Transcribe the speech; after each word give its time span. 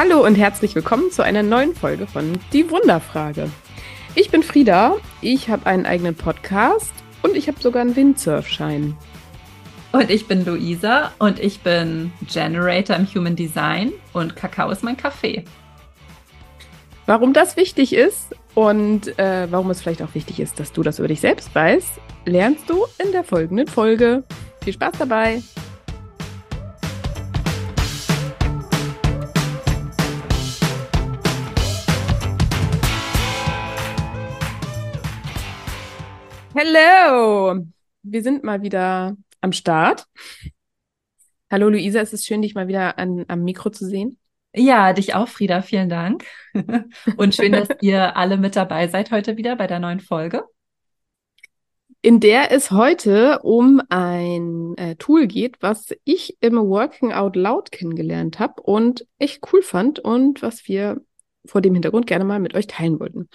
Hallo 0.00 0.24
und 0.24 0.36
herzlich 0.36 0.76
willkommen 0.76 1.10
zu 1.10 1.24
einer 1.24 1.42
neuen 1.42 1.74
Folge 1.74 2.06
von 2.06 2.38
Die 2.52 2.70
Wunderfrage. 2.70 3.50
Ich 4.14 4.30
bin 4.30 4.44
Frieda, 4.44 4.94
ich 5.22 5.48
habe 5.48 5.66
einen 5.66 5.86
eigenen 5.86 6.14
Podcast 6.14 6.92
und 7.22 7.34
ich 7.34 7.48
habe 7.48 7.60
sogar 7.60 7.82
einen 7.82 7.96
Windsurfschein. 7.96 8.96
Und 9.90 10.08
ich 10.08 10.28
bin 10.28 10.44
Luisa 10.44 11.10
und 11.18 11.40
ich 11.40 11.62
bin 11.62 12.12
Generator 12.32 12.94
im 12.94 13.12
Human 13.12 13.34
Design 13.34 13.90
und 14.12 14.36
Kakao 14.36 14.70
ist 14.70 14.84
mein 14.84 14.96
Kaffee. 14.96 15.44
Warum 17.06 17.32
das 17.32 17.56
wichtig 17.56 17.92
ist 17.92 18.36
und 18.54 19.18
äh, 19.18 19.48
warum 19.50 19.68
es 19.70 19.82
vielleicht 19.82 20.02
auch 20.02 20.14
wichtig 20.14 20.38
ist, 20.38 20.60
dass 20.60 20.70
du 20.70 20.84
das 20.84 21.00
über 21.00 21.08
dich 21.08 21.20
selbst 21.20 21.52
weißt, 21.52 21.90
lernst 22.24 22.70
du 22.70 22.86
in 23.04 23.10
der 23.10 23.24
folgenden 23.24 23.66
Folge. 23.66 24.22
Viel 24.62 24.74
Spaß 24.74 24.92
dabei! 24.96 25.42
Hallo! 36.58 37.66
Wir 38.02 38.22
sind 38.24 38.42
mal 38.42 38.62
wieder 38.62 39.16
am 39.40 39.52
Start. 39.52 40.06
Hallo 41.52 41.68
Luisa, 41.68 42.00
es 42.00 42.12
ist 42.12 42.26
schön, 42.26 42.42
dich 42.42 42.56
mal 42.56 42.66
wieder 42.66 42.98
an, 42.98 43.24
am 43.28 43.44
Mikro 43.44 43.70
zu 43.70 43.86
sehen. 43.86 44.18
Ja, 44.52 44.92
dich 44.92 45.14
auch, 45.14 45.28
Frieda, 45.28 45.62
vielen 45.62 45.88
Dank. 45.88 46.24
Und 47.16 47.36
schön, 47.36 47.52
dass 47.52 47.68
ihr 47.80 48.16
alle 48.16 48.38
mit 48.38 48.56
dabei 48.56 48.88
seid 48.88 49.12
heute 49.12 49.36
wieder 49.36 49.54
bei 49.54 49.68
der 49.68 49.78
neuen 49.78 50.00
Folge. 50.00 50.42
In 52.02 52.18
der 52.18 52.50
es 52.50 52.72
heute 52.72 53.38
um 53.44 53.80
ein 53.88 54.76
äh, 54.78 54.96
Tool 54.96 55.28
geht, 55.28 55.58
was 55.60 55.94
ich 56.02 56.38
im 56.40 56.56
Working 56.56 57.12
Out 57.12 57.36
Loud 57.36 57.70
kennengelernt 57.70 58.40
habe 58.40 58.60
und 58.62 59.06
echt 59.20 59.46
cool 59.52 59.62
fand 59.62 60.00
und 60.00 60.42
was 60.42 60.66
wir 60.66 61.00
vor 61.44 61.60
dem 61.60 61.74
Hintergrund 61.74 62.08
gerne 62.08 62.24
mal 62.24 62.40
mit 62.40 62.54
euch 62.54 62.66
teilen 62.66 62.98
wollten. 62.98 63.28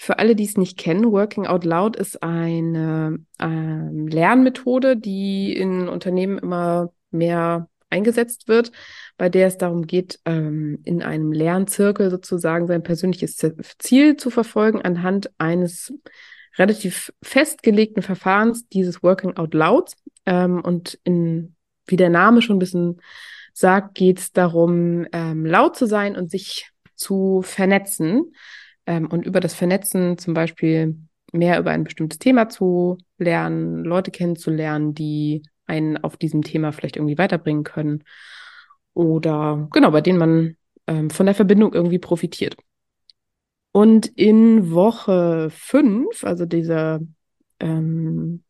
Für 0.00 0.20
alle, 0.20 0.36
die 0.36 0.44
es 0.44 0.56
nicht 0.56 0.78
kennen, 0.78 1.10
Working 1.10 1.48
Out 1.48 1.64
Loud 1.64 1.96
ist 1.96 2.22
eine 2.22 3.18
ähm, 3.40 4.06
Lernmethode, 4.06 4.96
die 4.96 5.52
in 5.52 5.88
Unternehmen 5.88 6.38
immer 6.38 6.92
mehr 7.10 7.68
eingesetzt 7.90 8.46
wird, 8.46 8.70
bei 9.16 9.28
der 9.28 9.48
es 9.48 9.58
darum 9.58 9.88
geht, 9.88 10.20
ähm, 10.24 10.78
in 10.84 11.02
einem 11.02 11.32
Lernzirkel 11.32 12.10
sozusagen 12.10 12.68
sein 12.68 12.84
persönliches 12.84 13.36
Ziel 13.78 14.16
zu 14.16 14.30
verfolgen 14.30 14.82
anhand 14.82 15.32
eines 15.36 15.92
relativ 16.58 17.12
festgelegten 17.20 18.02
Verfahrens 18.02 18.68
dieses 18.68 19.02
Working 19.02 19.36
Out 19.36 19.52
Loud. 19.52 19.94
Ähm, 20.26 20.60
und 20.60 21.00
in, 21.02 21.56
wie 21.86 21.96
der 21.96 22.10
Name 22.10 22.40
schon 22.40 22.56
ein 22.56 22.60
bisschen 22.60 23.00
sagt, 23.52 23.96
geht 23.96 24.20
es 24.20 24.30
darum, 24.30 25.06
ähm, 25.12 25.44
laut 25.44 25.76
zu 25.76 25.86
sein 25.86 26.14
und 26.14 26.30
sich 26.30 26.70
zu 26.94 27.42
vernetzen 27.42 28.32
ähm, 28.88 29.06
und 29.06 29.26
über 29.26 29.38
das 29.38 29.54
Vernetzen 29.54 30.16
zum 30.16 30.34
Beispiel 30.34 30.96
mehr 31.32 31.60
über 31.60 31.70
ein 31.70 31.84
bestimmtes 31.84 32.18
Thema 32.18 32.48
zu 32.48 32.96
lernen, 33.18 33.84
Leute 33.84 34.10
kennenzulernen, 34.10 34.94
die 34.94 35.42
einen 35.66 35.98
auf 35.98 36.16
diesem 36.16 36.42
Thema 36.42 36.72
vielleicht 36.72 36.96
irgendwie 36.96 37.18
weiterbringen 37.18 37.64
können 37.64 38.02
oder 38.94 39.68
genau, 39.72 39.90
bei 39.90 40.00
denen 40.00 40.18
man 40.18 40.56
ähm, 40.86 41.10
von 41.10 41.26
der 41.26 41.34
Verbindung 41.34 41.74
irgendwie 41.74 41.98
profitiert. 41.98 42.56
Und 43.72 44.06
in 44.06 44.72
Woche 44.72 45.50
fünf, 45.50 46.24
also 46.24 46.46
dieser 46.46 47.00
ähm, 47.60 48.42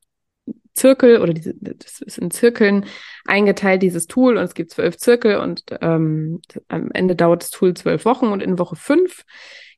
Zirkel 0.75 1.21
oder 1.21 1.35
diese, 1.35 1.55
das 1.59 2.01
ist 2.01 2.19
in 2.19 2.31
Zirkeln 2.31 2.87
eingeteilt, 3.25 3.83
dieses 3.83 4.07
Tool, 4.07 4.37
und 4.37 4.45
es 4.45 4.55
gibt 4.55 4.71
zwölf 4.71 4.97
Zirkel 4.99 5.39
und 5.39 5.65
ähm, 5.81 6.41
am 6.69 6.93
Ende 6.93 7.17
dauert 7.17 7.43
das 7.43 7.51
Tool 7.51 7.75
zwölf 7.75 8.05
Wochen 8.05 8.27
und 8.27 8.41
in 8.41 8.61
Woche 8.61 8.77
fünf 8.77 9.25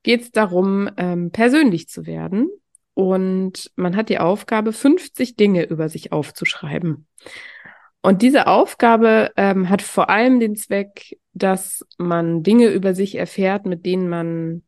geht 0.03 0.23
es 0.23 0.31
darum, 0.31 0.89
ähm, 0.97 1.31
persönlich 1.31 1.89
zu 1.89 2.07
werden. 2.07 2.49
Und 2.95 3.71
man 3.77 3.97
hat 3.97 4.09
die 4.09 4.19
Aufgabe, 4.19 4.73
50 4.73 5.37
Dinge 5.37 5.65
über 5.65 5.89
sich 5.89 6.13
aufzuschreiben. 6.13 7.07
Und 8.03 8.23
diese 8.23 8.47
Aufgabe 8.47 9.31
ähm, 9.37 9.69
hat 9.69 9.83
vor 9.83 10.11
allem 10.11 10.41
den 10.41 10.57
Zweck, 10.57 11.19
dass 11.33 11.87
man 11.99 12.43
Dinge 12.43 12.69
über 12.69 12.95
sich 12.95 13.15
erfährt, 13.17 13.67
mit 13.67 13.85
denen 13.85 14.09
man 14.09 14.63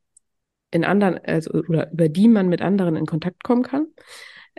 in 0.70 0.84
anderen, 0.84 1.18
also 1.24 1.50
oder 1.52 1.90
über 1.92 2.08
die 2.08 2.28
man 2.28 2.48
mit 2.48 2.62
anderen 2.62 2.96
in 2.96 3.06
Kontakt 3.06 3.42
kommen 3.42 3.62
kann. 3.62 3.86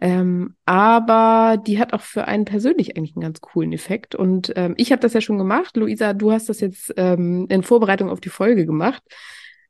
Ähm, 0.01 0.55
aber 0.65 1.57
die 1.57 1.79
hat 1.79 1.93
auch 1.93 2.01
für 2.01 2.27
einen 2.27 2.45
persönlich 2.45 2.97
eigentlich 2.97 3.15
einen 3.15 3.21
ganz 3.21 3.41
coolen 3.41 3.73
Effekt. 3.73 4.15
Und 4.15 4.51
ähm, 4.55 4.73
ich 4.77 4.91
habe 4.91 5.01
das 5.01 5.13
ja 5.13 5.21
schon 5.21 5.37
gemacht. 5.37 5.77
Luisa, 5.77 6.13
du 6.13 6.31
hast 6.31 6.49
das 6.49 6.59
jetzt 6.59 6.93
ähm, 6.97 7.45
in 7.49 7.63
Vorbereitung 7.63 8.09
auf 8.09 8.19
die 8.19 8.29
Folge 8.29 8.65
gemacht. 8.65 9.03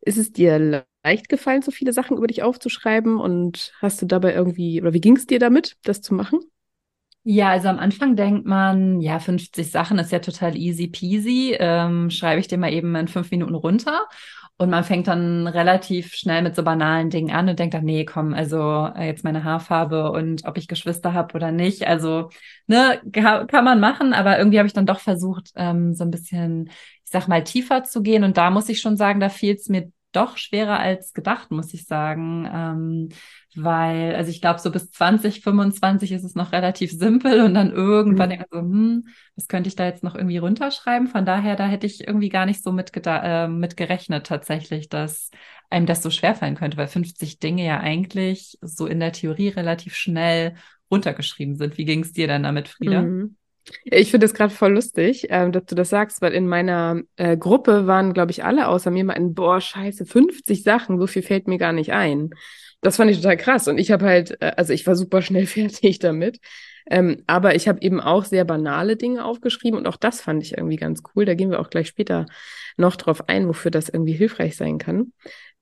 Ist 0.02 0.18
es 0.18 0.31
dir 0.31 0.85
leicht 1.03 1.30
gefallen, 1.30 1.62
so 1.62 1.72
viele 1.72 1.94
Sachen 1.94 2.18
über 2.18 2.28
dich 2.28 2.44
aufzuschreiben? 2.44 3.19
Und 3.19 3.74
hast 3.81 4.02
du 4.02 4.06
dabei 4.06 4.34
irgendwie, 4.34 4.81
oder 4.81 4.94
wie 4.94 5.02
ging 5.02 5.16
es 5.16 5.25
dir 5.25 5.40
damit, 5.40 5.78
das 5.84 6.02
zu 6.02 6.14
machen? 6.14 6.40
Ja, 7.25 7.52
also 7.52 7.69
am 7.69 7.80
Anfang 7.80 8.18
denkt 8.18 8.46
man, 8.46 9.00
ja, 9.00 9.18
50 9.18 9.72
Sachen 9.72 9.97
ist 9.97 10.12
ja 10.12 10.19
total 10.19 10.58
easy 10.58 10.88
peasy. 10.88 11.56
Ähm, 11.58 12.09
schreibe 12.09 12.41
ich 12.41 12.50
dir 12.50 12.58
mal 12.58 12.74
eben 12.74 12.94
in 12.96 13.08
fünf 13.08 13.31
Minuten 13.31 13.56
runter. 13.56 14.08
Und 14.58 14.69
man 14.69 14.84
fängt 14.84 15.08
dann 15.08 15.47
relativ 15.47 16.14
schnell 16.14 16.44
mit 16.44 16.56
so 16.56 16.64
banalen 16.64 17.09
Dingen 17.09 17.31
an 17.31 17.50
und 17.50 17.58
denkt 17.58 17.74
dann, 17.74 17.85
nee, 17.85 18.06
komm, 18.06 18.34
also 18.34 18.88
äh, 18.96 19.08
jetzt 19.08 19.24
meine 19.24 19.44
Haarfarbe 19.44 20.12
und 20.12 20.46
ob 20.46 20.58
ich 20.58 20.68
Geschwister 20.68 21.14
habe 21.14 21.34
oder 21.34 21.52
nicht. 21.52 21.88
Also, 21.88 22.30
ne, 22.68 23.02
kann, 23.12 23.47
man 23.66 23.80
machen, 23.80 24.14
aber 24.14 24.38
irgendwie 24.38 24.59
habe 24.59 24.68
ich 24.68 24.74
dann 24.74 24.85
doch 24.85 25.00
versucht, 25.00 25.52
ähm, 25.56 25.96
so 25.96 26.03
ein 26.03 26.12
bisschen, 26.12 26.70
ich 27.03 27.12
sag 27.12 27.28
mal, 27.28 27.44
tiefer 27.44 27.84
zu 27.84 28.03
gehen. 28.03 28.24
Und 28.24 28.38
da 28.38 28.52
muss 28.52 28.70
ich 28.70 28.80
schon 28.80 28.96
sagen, 28.96 29.20
da 29.20 29.30
fiel 29.30 29.56
es 29.56 29.70
mir 29.70 29.91
doch 30.16 30.38
schwerer 30.38 30.79
als 30.79 31.13
gedacht, 31.13 31.51
muss 31.51 31.74
ich 31.74 31.85
sagen. 31.85 32.50
Ähm, 32.51 33.09
weil, 33.56 34.16
also 34.16 34.31
ich 34.31 34.41
glaube, 34.41 34.59
so 34.59 34.72
bis 34.72 34.91
20, 34.91 35.41
25 35.41 36.12
ist 36.12 36.24
es 36.24 36.35
noch 36.35 36.51
relativ 36.51 36.91
simpel 36.91 37.41
und 37.41 37.53
dann 37.53 37.72
irgendwann 37.72 38.29
mhm. 38.29 38.31
denke 38.31 38.46
ich 38.46 38.52
so, 38.52 38.59
hm, 38.59 39.07
was 39.35 39.47
könnte 39.47 39.68
ich 39.68 39.75
da 39.75 39.85
jetzt 39.85 40.03
noch 40.03 40.16
irgendwie 40.16 40.38
runterschreiben? 40.38 41.07
Von 41.07 41.25
daher, 41.25 41.56
da 41.56 41.68
hätte 41.68 41.85
ich 41.85 42.07
irgendwie 42.07 42.29
gar 42.29 42.46
nicht 42.46 42.63
so 42.63 42.72
mit, 42.72 42.91
äh, 43.06 43.47
mit 43.47 43.78
gerechnet 43.78 44.25
tatsächlich, 44.25 44.90
dass 44.90 45.29
einem 45.69 45.85
das 45.85 46.02
so 46.02 46.09
schwerfallen 46.09 46.56
könnte, 46.56 46.78
weil 46.78 46.88
50 46.88 47.40
Dinge 47.40 47.66
ja 47.66 47.79
eigentlich 47.79 48.57
so 48.62 48.85
in 48.85 49.00
der 49.00 49.12
Theorie 49.12 49.50
relativ 49.50 49.96
schnell 49.96 50.56
runtergeschrieben 50.90 51.56
sind. 51.56 51.78
Wie 51.78 51.85
ging 51.85 52.02
es 52.02 52.13
dir 52.13 52.28
dann 52.28 52.44
damit, 52.44 52.68
Frieda? 52.68 53.02
Mhm. 53.02 53.35
Ich 53.85 54.12
finde 54.12 54.25
es 54.25 54.34
gerade 54.34 54.53
voll 54.53 54.74
lustig, 54.74 55.28
ähm, 55.29 55.51
dass 55.51 55.66
du 55.66 55.75
das 55.75 55.90
sagst, 55.90 56.22
weil 56.22 56.34
in 56.34 56.47
meiner 56.47 57.01
äh, 57.16 57.38
Gruppe 57.38 57.88
waren, 57.88 58.13
glaube 58.13 58.31
ich, 58.31 58.44
alle 58.44 58.68
außer 58.68 58.91
mir 58.91 59.06
mal 59.06 59.13
ein, 59.13 59.34
boah, 59.34 59.62
scheiße, 59.62 60.06
50 60.06 60.63
Sachen, 60.63 61.00
so 61.00 61.07
viel 61.07 61.22
fällt 61.22 61.47
mir 61.47 61.57
gar 61.57 61.73
nicht 61.73 61.94
ein. 61.94 62.31
Das 62.81 62.97
fand 62.97 63.09
ich 63.12 63.18
total 63.18 63.38
krass. 63.38 63.68
Und 63.68 63.78
ich 63.78 63.91
habe 63.91 64.06
halt, 64.06 64.41
äh, 64.41 64.53
also 64.57 64.73
ich 64.73 64.85
war 64.85 64.96
super 64.96 65.22
schnell 65.22 65.46
fertig 65.47 66.00
damit. 66.00 66.40
Ähm, 66.90 67.23
aber 67.28 67.56
ich 67.56 67.68
habe 67.69 67.81
eben 67.81 68.02
auch 68.02 68.25
sehr 68.25 68.44
banale 68.44 68.97
Dinge 68.97 69.23
aufgeschrieben 69.23 69.79
und 69.79 69.88
auch 69.88 69.96
das 69.96 70.19
fand 70.19 70.44
ich 70.44 70.57
irgendwie 70.57 70.75
ganz 70.75 71.02
cool. 71.16 71.23
Da 71.23 71.34
gehen 71.34 71.50
wir 71.50 71.62
auch 71.62 71.69
gleich 71.69 71.88
später 71.88 72.25
noch 72.75 72.97
drauf 72.97 73.29
ein, 73.29 73.47
wofür 73.47 73.72
das 73.72 73.88
irgendwie 73.88 74.13
hilfreich 74.13 74.57
sein 74.57 74.78
kann. 74.79 75.13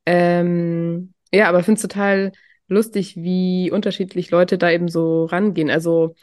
Ähm, 0.07 1.13
ja, 1.31 1.47
aber 1.47 1.59
ich 1.59 1.65
finde 1.65 1.77
es 1.77 1.83
total 1.83 2.31
lustig, 2.67 3.17
wie 3.17 3.69
unterschiedlich 3.69 4.31
Leute 4.31 4.57
da 4.57 4.71
eben 4.71 4.87
so 4.87 5.25
rangehen. 5.25 5.69
Also 5.69 6.15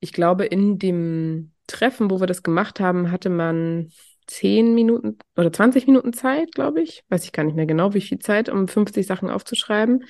ich 0.00 0.12
glaube, 0.12 0.46
in 0.46 0.78
dem 0.78 1.52
Treffen, 1.66 2.10
wo 2.10 2.20
wir 2.20 2.26
das 2.26 2.42
gemacht 2.42 2.80
haben, 2.80 3.10
hatte 3.10 3.30
man 3.30 3.90
zehn 4.26 4.74
Minuten 4.74 5.18
oder 5.36 5.52
20 5.52 5.86
Minuten 5.86 6.12
Zeit, 6.12 6.52
glaube 6.54 6.82
ich. 6.82 7.04
Weiß 7.08 7.24
ich 7.24 7.32
gar 7.32 7.44
nicht 7.44 7.56
mehr 7.56 7.66
genau, 7.66 7.94
wie 7.94 8.00
viel 8.00 8.18
Zeit, 8.18 8.48
um 8.48 8.68
50 8.68 9.06
Sachen 9.06 9.30
aufzuschreiben. 9.30 10.04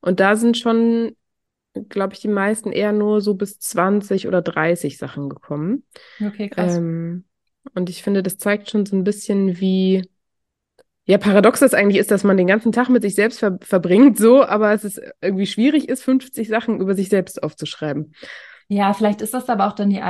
Und 0.00 0.20
da 0.20 0.36
sind 0.36 0.56
schon, 0.56 1.16
glaube 1.88 2.14
ich, 2.14 2.20
die 2.20 2.28
meisten 2.28 2.72
eher 2.72 2.92
nur 2.92 3.20
so 3.20 3.34
bis 3.34 3.58
20 3.58 4.28
oder 4.28 4.42
30 4.42 4.98
Sachen 4.98 5.28
gekommen. 5.28 5.84
Okay, 6.24 6.48
krass. 6.48 6.76
Ähm, 6.76 7.24
und 7.74 7.90
ich 7.90 8.02
finde, 8.02 8.22
das 8.22 8.38
zeigt 8.38 8.70
schon 8.70 8.86
so 8.86 8.96
ein 8.96 9.04
bisschen, 9.04 9.60
wie 9.60 10.08
ja, 11.08 11.18
paradox 11.18 11.60
das 11.60 11.72
eigentlich 11.72 12.00
ist, 12.00 12.10
dass 12.10 12.24
man 12.24 12.36
den 12.36 12.48
ganzen 12.48 12.72
Tag 12.72 12.88
mit 12.88 13.02
sich 13.02 13.14
selbst 13.14 13.38
ver 13.38 13.58
verbringt, 13.62 14.18
so, 14.18 14.44
aber 14.44 14.72
es 14.72 14.82
ist 14.82 15.00
irgendwie 15.20 15.46
schwierig 15.46 15.88
ist, 15.88 16.02
50 16.02 16.48
Sachen 16.48 16.80
über 16.80 16.96
sich 16.96 17.08
selbst 17.08 17.44
aufzuschreiben. 17.44 18.12
Ja, 18.68 18.92
vielleicht 18.92 19.22
ist 19.22 19.34
das 19.34 19.48
aber 19.48 19.66
auch 19.66 19.72
dann 19.72 19.90
die, 19.90 20.02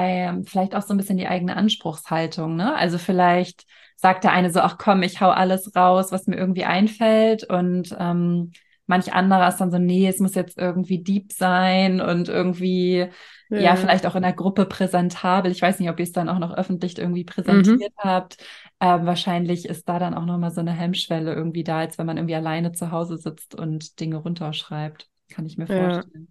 vielleicht 0.46 0.74
auch 0.74 0.82
so 0.82 0.94
ein 0.94 0.96
bisschen 0.96 1.18
die 1.18 1.28
eigene 1.28 1.56
Anspruchshaltung, 1.56 2.56
ne? 2.56 2.74
Also 2.74 2.98
vielleicht 2.98 3.66
sagt 3.96 4.24
der 4.24 4.32
eine 4.32 4.50
so, 4.50 4.60
ach 4.60 4.78
komm, 4.78 5.02
ich 5.02 5.20
hau 5.20 5.30
alles 5.30 5.74
raus, 5.76 6.12
was 6.12 6.26
mir 6.26 6.36
irgendwie 6.36 6.64
einfällt 6.64 7.44
und 7.44 7.94
ähm, 7.98 8.52
manch 8.86 9.12
anderer 9.12 9.48
ist 9.48 9.58
dann 9.58 9.70
so, 9.70 9.78
nee, 9.78 10.06
es 10.06 10.20
muss 10.20 10.34
jetzt 10.34 10.58
irgendwie 10.58 11.02
deep 11.02 11.32
sein 11.32 12.00
und 12.00 12.28
irgendwie, 12.28 13.08
ja, 13.50 13.58
ja 13.58 13.76
vielleicht 13.76 14.06
auch 14.06 14.14
in 14.14 14.22
der 14.22 14.32
Gruppe 14.32 14.64
präsentabel. 14.64 15.50
Ich 15.50 15.62
weiß 15.62 15.80
nicht, 15.80 15.90
ob 15.90 15.98
ihr 15.98 16.04
es 16.04 16.12
dann 16.12 16.28
auch 16.28 16.38
noch 16.38 16.54
öffentlich 16.54 16.96
irgendwie 16.98 17.24
präsentiert 17.24 17.92
mhm. 18.04 18.08
habt. 18.08 18.36
Ähm, 18.80 19.06
wahrscheinlich 19.06 19.66
ist 19.66 19.88
da 19.88 19.98
dann 19.98 20.14
auch 20.14 20.24
nochmal 20.24 20.50
so 20.50 20.60
eine 20.60 20.72
Hemmschwelle 20.72 21.34
irgendwie 21.34 21.64
da, 21.64 21.78
als 21.78 21.98
wenn 21.98 22.06
man 22.06 22.16
irgendwie 22.16 22.36
alleine 22.36 22.72
zu 22.72 22.90
Hause 22.90 23.16
sitzt 23.16 23.54
und 23.54 23.98
Dinge 24.00 24.16
runterschreibt. 24.16 25.08
Kann 25.30 25.46
ich 25.46 25.58
mir 25.58 25.66
vorstellen. 25.66 26.28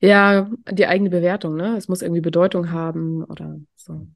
Ja, 0.00 0.50
die 0.70 0.86
eigene 0.86 1.10
Bewertung, 1.10 1.56
ne? 1.56 1.76
Es 1.76 1.88
muss 1.88 2.02
irgendwie 2.02 2.20
Bedeutung 2.20 2.70
haben 2.70 3.24
oder 3.24 3.58
so. 3.76 4.06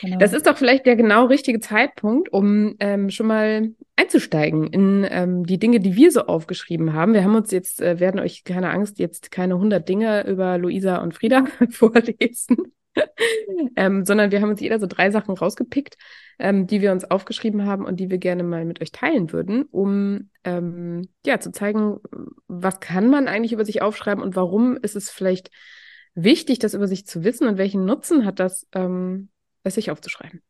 Genau. 0.00 0.18
Das 0.18 0.32
ist 0.32 0.46
doch 0.46 0.56
vielleicht 0.56 0.86
der 0.86 0.96
genau 0.96 1.26
richtige 1.26 1.60
Zeitpunkt, 1.60 2.32
um 2.32 2.76
ähm, 2.80 3.10
schon 3.10 3.26
mal 3.26 3.70
einzusteigen 3.96 4.66
in 4.68 5.06
ähm, 5.08 5.44
die 5.44 5.58
Dinge, 5.58 5.80
die 5.80 5.96
wir 5.96 6.10
so 6.10 6.22
aufgeschrieben 6.26 6.92
haben. 6.92 7.14
Wir 7.14 7.24
haben 7.24 7.34
uns 7.34 7.50
jetzt, 7.50 7.82
äh, 7.82 8.00
werden 8.00 8.20
euch 8.20 8.44
keine 8.44 8.70
Angst, 8.70 8.98
jetzt 8.98 9.30
keine 9.30 9.54
100 9.54 9.88
Dinge 9.88 10.26
über 10.26 10.56
Luisa 10.56 10.98
und 10.98 11.14
Frieda 11.14 11.44
vorlesen. 11.70 12.72
ähm, 13.76 14.04
sondern 14.04 14.30
wir 14.30 14.40
haben 14.40 14.50
uns 14.50 14.60
jeder 14.60 14.78
so 14.78 14.86
drei 14.86 15.10
Sachen 15.10 15.36
rausgepickt, 15.36 15.96
ähm, 16.38 16.66
die 16.66 16.80
wir 16.80 16.92
uns 16.92 17.04
aufgeschrieben 17.04 17.66
haben 17.66 17.84
und 17.84 18.00
die 18.00 18.10
wir 18.10 18.18
gerne 18.18 18.42
mal 18.42 18.64
mit 18.64 18.80
euch 18.80 18.92
teilen 18.92 19.32
würden, 19.32 19.64
um 19.64 20.30
ähm, 20.44 21.08
ja 21.24 21.40
zu 21.40 21.52
zeigen, 21.52 21.98
was 22.46 22.80
kann 22.80 23.10
man 23.10 23.28
eigentlich 23.28 23.52
über 23.52 23.64
sich 23.64 23.82
aufschreiben 23.82 24.22
und 24.22 24.36
warum 24.36 24.76
ist 24.76 24.96
es 24.96 25.10
vielleicht 25.10 25.50
wichtig, 26.14 26.58
das 26.58 26.74
über 26.74 26.88
sich 26.88 27.06
zu 27.06 27.24
wissen 27.24 27.46
und 27.46 27.58
welchen 27.58 27.84
Nutzen 27.84 28.24
hat 28.24 28.40
das, 28.40 28.66
ähm, 28.72 29.28
es 29.62 29.74
sich 29.74 29.90
aufzuschreiben. 29.90 30.42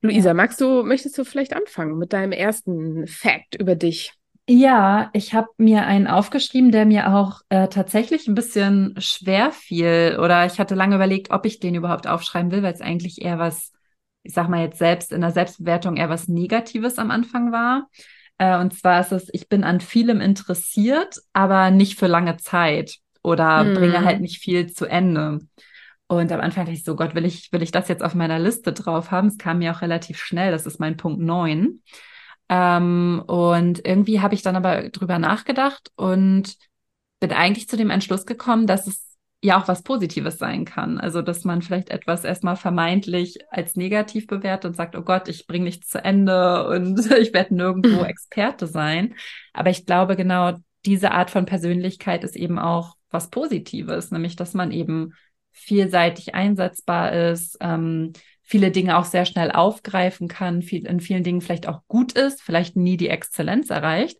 Luisa, 0.00 0.34
magst 0.34 0.60
du, 0.60 0.82
möchtest 0.82 1.16
du 1.16 1.24
vielleicht 1.24 1.54
anfangen 1.54 1.96
mit 1.96 2.12
deinem 2.12 2.32
ersten 2.32 3.06
Fact 3.06 3.54
über 3.54 3.74
dich? 3.74 4.12
Ja, 4.46 5.08
ich 5.14 5.32
habe 5.32 5.48
mir 5.56 5.86
einen 5.86 6.06
aufgeschrieben, 6.06 6.70
der 6.70 6.84
mir 6.84 7.14
auch 7.14 7.40
äh, 7.48 7.68
tatsächlich 7.68 8.28
ein 8.28 8.34
bisschen 8.34 8.94
schwer 8.98 9.52
fiel. 9.52 10.18
Oder 10.20 10.44
ich 10.44 10.60
hatte 10.60 10.74
lange 10.74 10.96
überlegt, 10.96 11.30
ob 11.30 11.46
ich 11.46 11.60
den 11.60 11.74
überhaupt 11.74 12.06
aufschreiben 12.06 12.50
will, 12.50 12.62
weil 12.62 12.74
es 12.74 12.82
eigentlich 12.82 13.22
eher 13.22 13.38
was, 13.38 13.72
ich 14.22 14.34
sag 14.34 14.48
mal 14.50 14.60
jetzt 14.60 14.78
selbst 14.78 15.12
in 15.12 15.22
der 15.22 15.30
Selbstbewertung 15.30 15.96
eher 15.96 16.10
was 16.10 16.28
Negatives 16.28 16.98
am 16.98 17.10
Anfang 17.10 17.52
war. 17.52 17.88
Äh, 18.36 18.58
und 18.58 18.74
zwar 18.74 19.00
ist 19.00 19.12
es, 19.12 19.30
ich 19.32 19.48
bin 19.48 19.64
an 19.64 19.80
vielem 19.80 20.20
interessiert, 20.20 21.20
aber 21.32 21.70
nicht 21.70 21.98
für 21.98 22.06
lange 22.06 22.36
Zeit 22.36 22.98
oder 23.22 23.64
hm. 23.64 23.74
bringe 23.74 24.04
halt 24.04 24.20
nicht 24.20 24.42
viel 24.42 24.70
zu 24.70 24.84
Ende. 24.84 25.40
Und 26.06 26.30
am 26.32 26.40
Anfang 26.40 26.66
dachte 26.66 26.76
ich 26.76 26.84
so, 26.84 26.96
Gott, 26.96 27.14
will 27.14 27.24
ich, 27.24 27.50
will 27.50 27.62
ich 27.62 27.70
das 27.70 27.88
jetzt 27.88 28.02
auf 28.02 28.14
meiner 28.14 28.38
Liste 28.38 28.74
drauf 28.74 29.10
haben? 29.10 29.28
Es 29.28 29.38
kam 29.38 29.60
mir 29.60 29.74
auch 29.74 29.80
relativ 29.80 30.18
schnell, 30.18 30.50
das 30.50 30.66
ist 30.66 30.78
mein 30.78 30.98
Punkt 30.98 31.20
neun. 31.20 31.80
Ähm, 32.48 33.22
und 33.26 33.86
irgendwie 33.86 34.20
habe 34.20 34.34
ich 34.34 34.42
dann 34.42 34.56
aber 34.56 34.88
drüber 34.90 35.18
nachgedacht 35.18 35.90
und 35.96 36.56
bin 37.20 37.32
eigentlich 37.32 37.68
zu 37.68 37.76
dem 37.76 37.90
Entschluss 37.90 38.26
gekommen, 38.26 38.66
dass 38.66 38.86
es 38.86 39.16
ja 39.42 39.60
auch 39.60 39.68
was 39.68 39.82
Positives 39.82 40.38
sein 40.38 40.64
kann. 40.64 40.98
Also, 40.98 41.22
dass 41.22 41.44
man 41.44 41.62
vielleicht 41.62 41.90
etwas 41.90 42.24
erstmal 42.24 42.56
vermeintlich 42.56 43.38
als 43.50 43.76
negativ 43.76 44.26
bewertet 44.26 44.70
und 44.70 44.76
sagt, 44.76 44.96
oh 44.96 45.02
Gott, 45.02 45.28
ich 45.28 45.46
bringe 45.46 45.64
nichts 45.64 45.88
zu 45.88 46.02
Ende 46.02 46.66
und 46.68 46.98
ich 47.18 47.32
werde 47.34 47.54
nirgendwo 47.54 48.04
Experte 48.04 48.66
sein. 48.66 49.14
Aber 49.52 49.70
ich 49.70 49.86
glaube, 49.86 50.16
genau 50.16 50.54
diese 50.86 51.12
Art 51.12 51.30
von 51.30 51.46
Persönlichkeit 51.46 52.24
ist 52.24 52.36
eben 52.36 52.58
auch 52.58 52.96
was 53.10 53.30
Positives, 53.30 54.10
nämlich 54.10 54.36
dass 54.36 54.54
man 54.54 54.70
eben 54.70 55.12
vielseitig 55.52 56.34
einsetzbar 56.34 57.12
ist, 57.12 57.56
ähm, 57.60 58.12
viele 58.44 58.70
Dinge 58.70 58.98
auch 58.98 59.06
sehr 59.06 59.24
schnell 59.24 59.50
aufgreifen 59.50 60.28
kann, 60.28 60.62
viel, 60.62 60.86
in 60.86 61.00
vielen 61.00 61.24
Dingen 61.24 61.40
vielleicht 61.40 61.66
auch 61.66 61.80
gut 61.88 62.12
ist, 62.12 62.42
vielleicht 62.42 62.76
nie 62.76 62.96
die 62.96 63.08
Exzellenz 63.08 63.70
erreicht, 63.70 64.18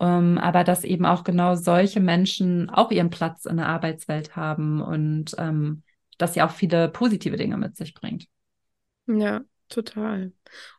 ähm, 0.00 0.38
aber 0.38 0.64
dass 0.64 0.84
eben 0.84 1.04
auch 1.04 1.24
genau 1.24 1.56
solche 1.56 2.00
Menschen 2.00 2.70
auch 2.70 2.90
ihren 2.90 3.10
Platz 3.10 3.44
in 3.44 3.56
der 3.56 3.68
Arbeitswelt 3.68 4.36
haben 4.36 4.80
und 4.80 5.34
ähm, 5.38 5.82
dass 6.18 6.34
sie 6.34 6.42
auch 6.42 6.52
viele 6.52 6.88
positive 6.88 7.36
Dinge 7.36 7.56
mit 7.58 7.76
sich 7.76 7.94
bringt. 7.94 8.26
Ja, 9.06 9.42
total. 9.68 10.32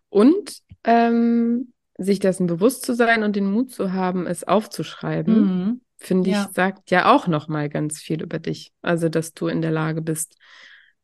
Und 0.09 0.59
ähm, 0.85 1.73
sich 1.97 2.19
dessen 2.19 2.47
bewusst 2.47 2.85
zu 2.85 2.95
sein 2.95 3.23
und 3.23 3.35
den 3.35 3.51
Mut 3.51 3.71
zu 3.71 3.91
haben, 3.91 4.25
es 4.25 4.45
aufzuschreiben, 4.45 5.35
mhm. 5.35 5.81
finde 5.97 6.29
ich, 6.29 6.35
ja. 6.35 6.49
sagt 6.53 6.91
ja 6.91 7.13
auch 7.13 7.27
noch 7.27 7.49
mal 7.49 7.67
ganz 7.67 7.99
viel 7.99 8.21
über 8.23 8.39
dich. 8.39 8.71
Also, 8.81 9.09
dass 9.09 9.33
du 9.33 9.47
in 9.47 9.61
der 9.61 9.71
Lage 9.71 10.01
bist, 10.01 10.37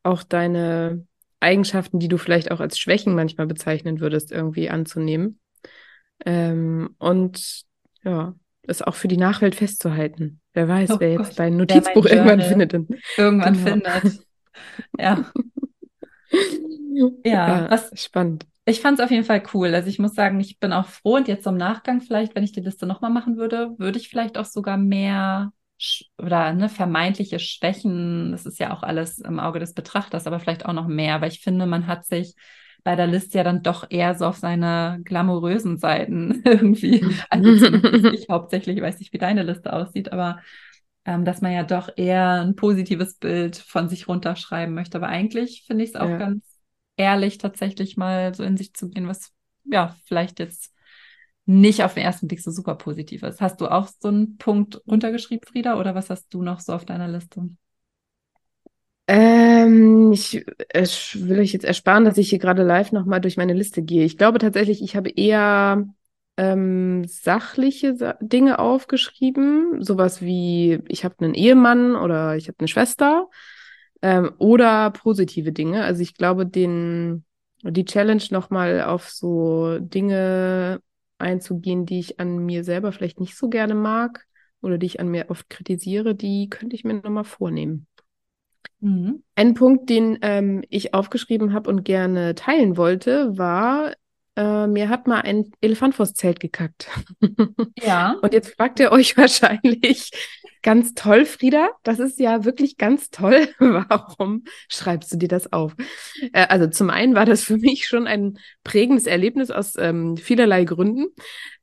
auch 0.03 0.23
deine 0.23 1.05
Eigenschaften, 1.41 1.99
die 1.99 2.07
du 2.07 2.17
vielleicht 2.17 2.51
auch 2.51 2.59
als 2.59 2.79
Schwächen 2.79 3.15
manchmal 3.15 3.47
bezeichnen 3.47 3.99
würdest, 3.99 4.31
irgendwie 4.31 4.69
anzunehmen. 4.69 5.39
Ähm, 6.25 6.95
und 6.99 7.63
ja, 8.03 8.35
es 8.63 8.81
auch 8.81 8.95
für 8.95 9.07
die 9.07 9.17
Nachwelt 9.17 9.55
festzuhalten. 9.55 10.39
Wer 10.53 10.67
weiß, 10.67 10.91
oh 10.91 10.99
wer 10.99 11.17
Gott. 11.17 11.27
jetzt 11.27 11.39
dein 11.39 11.57
Notizbuch 11.57 12.05
irgendwann 12.05 12.41
findet. 12.41 12.73
Irgendwann 13.17 13.53
genau. 13.53 13.69
findet. 13.69 14.25
Ja. 14.99 15.25
ja. 16.93 17.09
ja, 17.25 17.71
was 17.71 17.91
spannend. 17.95 18.45
Ich 18.65 18.81
fand 18.81 18.99
es 18.99 19.03
auf 19.03 19.11
jeden 19.11 19.23
Fall 19.23 19.41
cool. 19.53 19.73
Also 19.73 19.89
ich 19.89 19.97
muss 19.97 20.13
sagen, 20.13 20.39
ich 20.39 20.59
bin 20.59 20.71
auch 20.71 20.87
froh 20.87 21.15
und 21.15 21.27
jetzt 21.27 21.47
im 21.47 21.57
Nachgang 21.57 22.01
vielleicht, 22.01 22.35
wenn 22.35 22.43
ich 22.43 22.51
die 22.51 22.61
Liste 22.61 22.85
nochmal 22.85 23.11
machen 23.11 23.37
würde, 23.37 23.73
würde 23.79 23.97
ich 23.97 24.07
vielleicht 24.07 24.37
auch 24.37 24.45
sogar 24.45 24.77
mehr 24.77 25.51
oder 26.17 26.53
ne, 26.53 26.69
vermeintliche 26.69 27.39
Schwächen, 27.39 28.31
das 28.31 28.45
ist 28.45 28.59
ja 28.59 28.73
auch 28.73 28.83
alles 28.83 29.19
im 29.19 29.39
Auge 29.39 29.59
des 29.59 29.73
Betrachters, 29.73 30.27
aber 30.27 30.39
vielleicht 30.39 30.65
auch 30.65 30.73
noch 30.73 30.87
mehr, 30.87 31.21
weil 31.21 31.31
ich 31.31 31.41
finde, 31.41 31.65
man 31.65 31.87
hat 31.87 32.05
sich 32.05 32.35
bei 32.83 32.95
der 32.95 33.07
Liste 33.07 33.37
ja 33.37 33.43
dann 33.43 33.63
doch 33.63 33.85
eher 33.89 34.15
so 34.15 34.25
auf 34.25 34.37
seine 34.37 35.01
glamourösen 35.03 35.77
Seiten 35.77 36.41
irgendwie, 36.45 37.03
also 37.29 37.49
ich 38.11 38.27
hauptsächlich, 38.29 38.81
weiß 38.81 38.99
nicht, 38.99 39.13
wie 39.13 39.17
deine 39.17 39.43
Liste 39.43 39.73
aussieht, 39.73 40.11
aber 40.11 40.39
ähm, 41.05 41.25
dass 41.25 41.41
man 41.41 41.51
ja 41.51 41.63
doch 41.63 41.89
eher 41.95 42.41
ein 42.41 42.55
positives 42.55 43.15
Bild 43.15 43.57
von 43.57 43.89
sich 43.89 44.07
runterschreiben 44.07 44.73
möchte. 44.73 44.97
Aber 44.97 45.07
eigentlich 45.07 45.63
finde 45.65 45.83
ich 45.83 45.91
es 45.91 45.95
auch 45.95 46.09
ja. 46.09 46.17
ganz 46.17 46.43
ehrlich, 46.95 47.37
tatsächlich 47.39 47.97
mal 47.97 48.35
so 48.35 48.43
in 48.43 48.57
sich 48.57 48.73
zu 48.73 48.89
gehen, 48.89 49.07
was 49.07 49.31
ja 49.65 49.95
vielleicht 50.05 50.39
jetzt 50.39 50.73
nicht 51.51 51.83
auf 51.83 51.93
den 51.93 52.03
ersten 52.03 52.27
Blick 52.27 52.41
so 52.41 52.51
super 52.51 52.75
positiv 52.75 53.23
ist. 53.23 53.41
Hast 53.41 53.61
du 53.61 53.67
auch 53.67 53.87
so 53.99 54.07
einen 54.07 54.37
Punkt 54.37 54.81
runtergeschrieben, 54.87 55.47
Frieda, 55.47 55.79
oder 55.79 55.95
was 55.95 56.09
hast 56.09 56.33
du 56.33 56.41
noch 56.41 56.59
so 56.59 56.73
auf 56.73 56.85
deiner 56.85 57.07
Liste? 57.07 57.49
Ähm, 59.07 60.13
ich, 60.13 60.45
ich 60.73 61.27
will 61.27 61.39
euch 61.39 61.51
jetzt 61.51 61.65
ersparen, 61.65 62.05
dass 62.05 62.17
ich 62.17 62.29
hier 62.29 62.39
gerade 62.39 62.63
live 62.63 62.91
nochmal 62.93 63.19
durch 63.19 63.35
meine 63.35 63.53
Liste 63.53 63.81
gehe. 63.81 64.05
Ich 64.05 64.17
glaube 64.17 64.39
tatsächlich, 64.39 64.81
ich 64.81 64.95
habe 64.95 65.09
eher 65.09 65.85
ähm, 66.37 67.03
sachliche 67.05 68.15
Dinge 68.21 68.59
aufgeschrieben, 68.59 69.83
sowas 69.83 70.21
wie 70.21 70.79
ich 70.87 71.03
habe 71.03 71.15
einen 71.19 71.33
Ehemann 71.33 71.95
oder 71.95 72.37
ich 72.37 72.47
habe 72.47 72.59
eine 72.59 72.69
Schwester 72.69 73.29
ähm, 74.01 74.31
oder 74.37 74.91
positive 74.91 75.51
Dinge. 75.51 75.83
Also 75.83 76.01
ich 76.01 76.13
glaube, 76.13 76.45
den 76.45 77.25
die 77.63 77.85
Challenge 77.85 78.23
nochmal 78.31 78.81
auf 78.81 79.09
so 79.09 79.77
Dinge 79.79 80.81
einzugehen, 81.21 81.85
die 81.85 81.99
ich 81.99 82.19
an 82.19 82.39
mir 82.39 82.63
selber 82.63 82.91
vielleicht 82.91 83.19
nicht 83.19 83.37
so 83.37 83.49
gerne 83.49 83.75
mag 83.75 84.25
oder 84.61 84.77
die 84.77 84.85
ich 84.85 84.99
an 84.99 85.07
mir 85.07 85.29
oft 85.29 85.49
kritisiere, 85.49 86.15
die 86.15 86.49
könnte 86.49 86.75
ich 86.75 86.83
mir 86.83 86.95
nochmal 86.95 87.23
vornehmen. 87.23 87.87
Mhm. 88.79 89.23
Ein 89.35 89.53
Punkt, 89.53 89.89
den 89.89 90.19
ähm, 90.21 90.63
ich 90.69 90.93
aufgeschrieben 90.93 91.53
habe 91.53 91.69
und 91.69 91.83
gerne 91.83 92.35
teilen 92.35 92.77
wollte, 92.77 93.37
war, 93.37 93.93
äh, 94.35 94.67
mir 94.67 94.89
hat 94.89 95.07
mal 95.07 95.21
ein 95.21 95.51
Elefant 95.61 95.95
vors 95.95 96.13
Zelt 96.13 96.39
gekackt. 96.39 96.89
Ja. 97.79 98.15
und 98.21 98.33
jetzt 98.33 98.55
fragt 98.55 98.79
ihr 98.79 98.91
euch 98.91 99.17
wahrscheinlich, 99.17 100.11
Ganz 100.63 100.93
toll, 100.93 101.25
Frieda. 101.25 101.69
Das 101.81 101.97
ist 101.97 102.19
ja 102.19 102.45
wirklich 102.45 102.77
ganz 102.77 103.09
toll. 103.09 103.49
Warum 103.59 104.43
schreibst 104.69 105.11
du 105.11 105.17
dir 105.17 105.27
das 105.27 105.51
auf? 105.51 105.75
Äh, 106.33 106.47
also 106.47 106.67
zum 106.67 106.91
einen 106.91 107.15
war 107.15 107.25
das 107.25 107.43
für 107.43 107.57
mich 107.57 107.87
schon 107.87 108.05
ein 108.05 108.37
prägendes 108.63 109.07
Erlebnis 109.07 109.49
aus 109.49 109.73
ähm, 109.77 110.17
vielerlei 110.17 110.65
Gründen. 110.65 111.07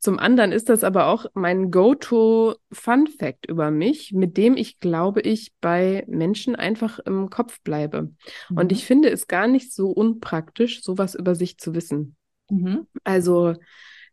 Zum 0.00 0.19
anderen 0.19 0.50
ist 0.50 0.69
das 0.69 0.83
aber 0.83 1.07
auch 1.07 1.26
mein 1.35 1.71
Go-to-Fun-Fact 1.71 3.47
über 3.47 3.71
mich, 3.71 4.12
mit 4.12 4.37
dem 4.37 4.57
ich 4.57 4.81
glaube 4.81 5.21
ich 5.21 5.52
bei 5.61 6.05
Menschen 6.09 6.57
einfach 6.57 6.99
im 6.99 7.31
Kopf 7.31 7.61
bleibe. 7.62 8.11
Mhm. 8.49 8.57
Und 8.57 8.73
ich 8.73 8.85
finde 8.85 9.11
es 9.11 9.28
gar 9.28 9.47
nicht 9.47 9.73
so 9.73 9.90
unpraktisch, 9.90 10.83
sowas 10.83 11.14
über 11.14 11.37
sich 11.37 11.59
zu 11.59 11.75
wissen. 11.75 12.17
Mhm. 12.50 12.88
Also 13.05 13.55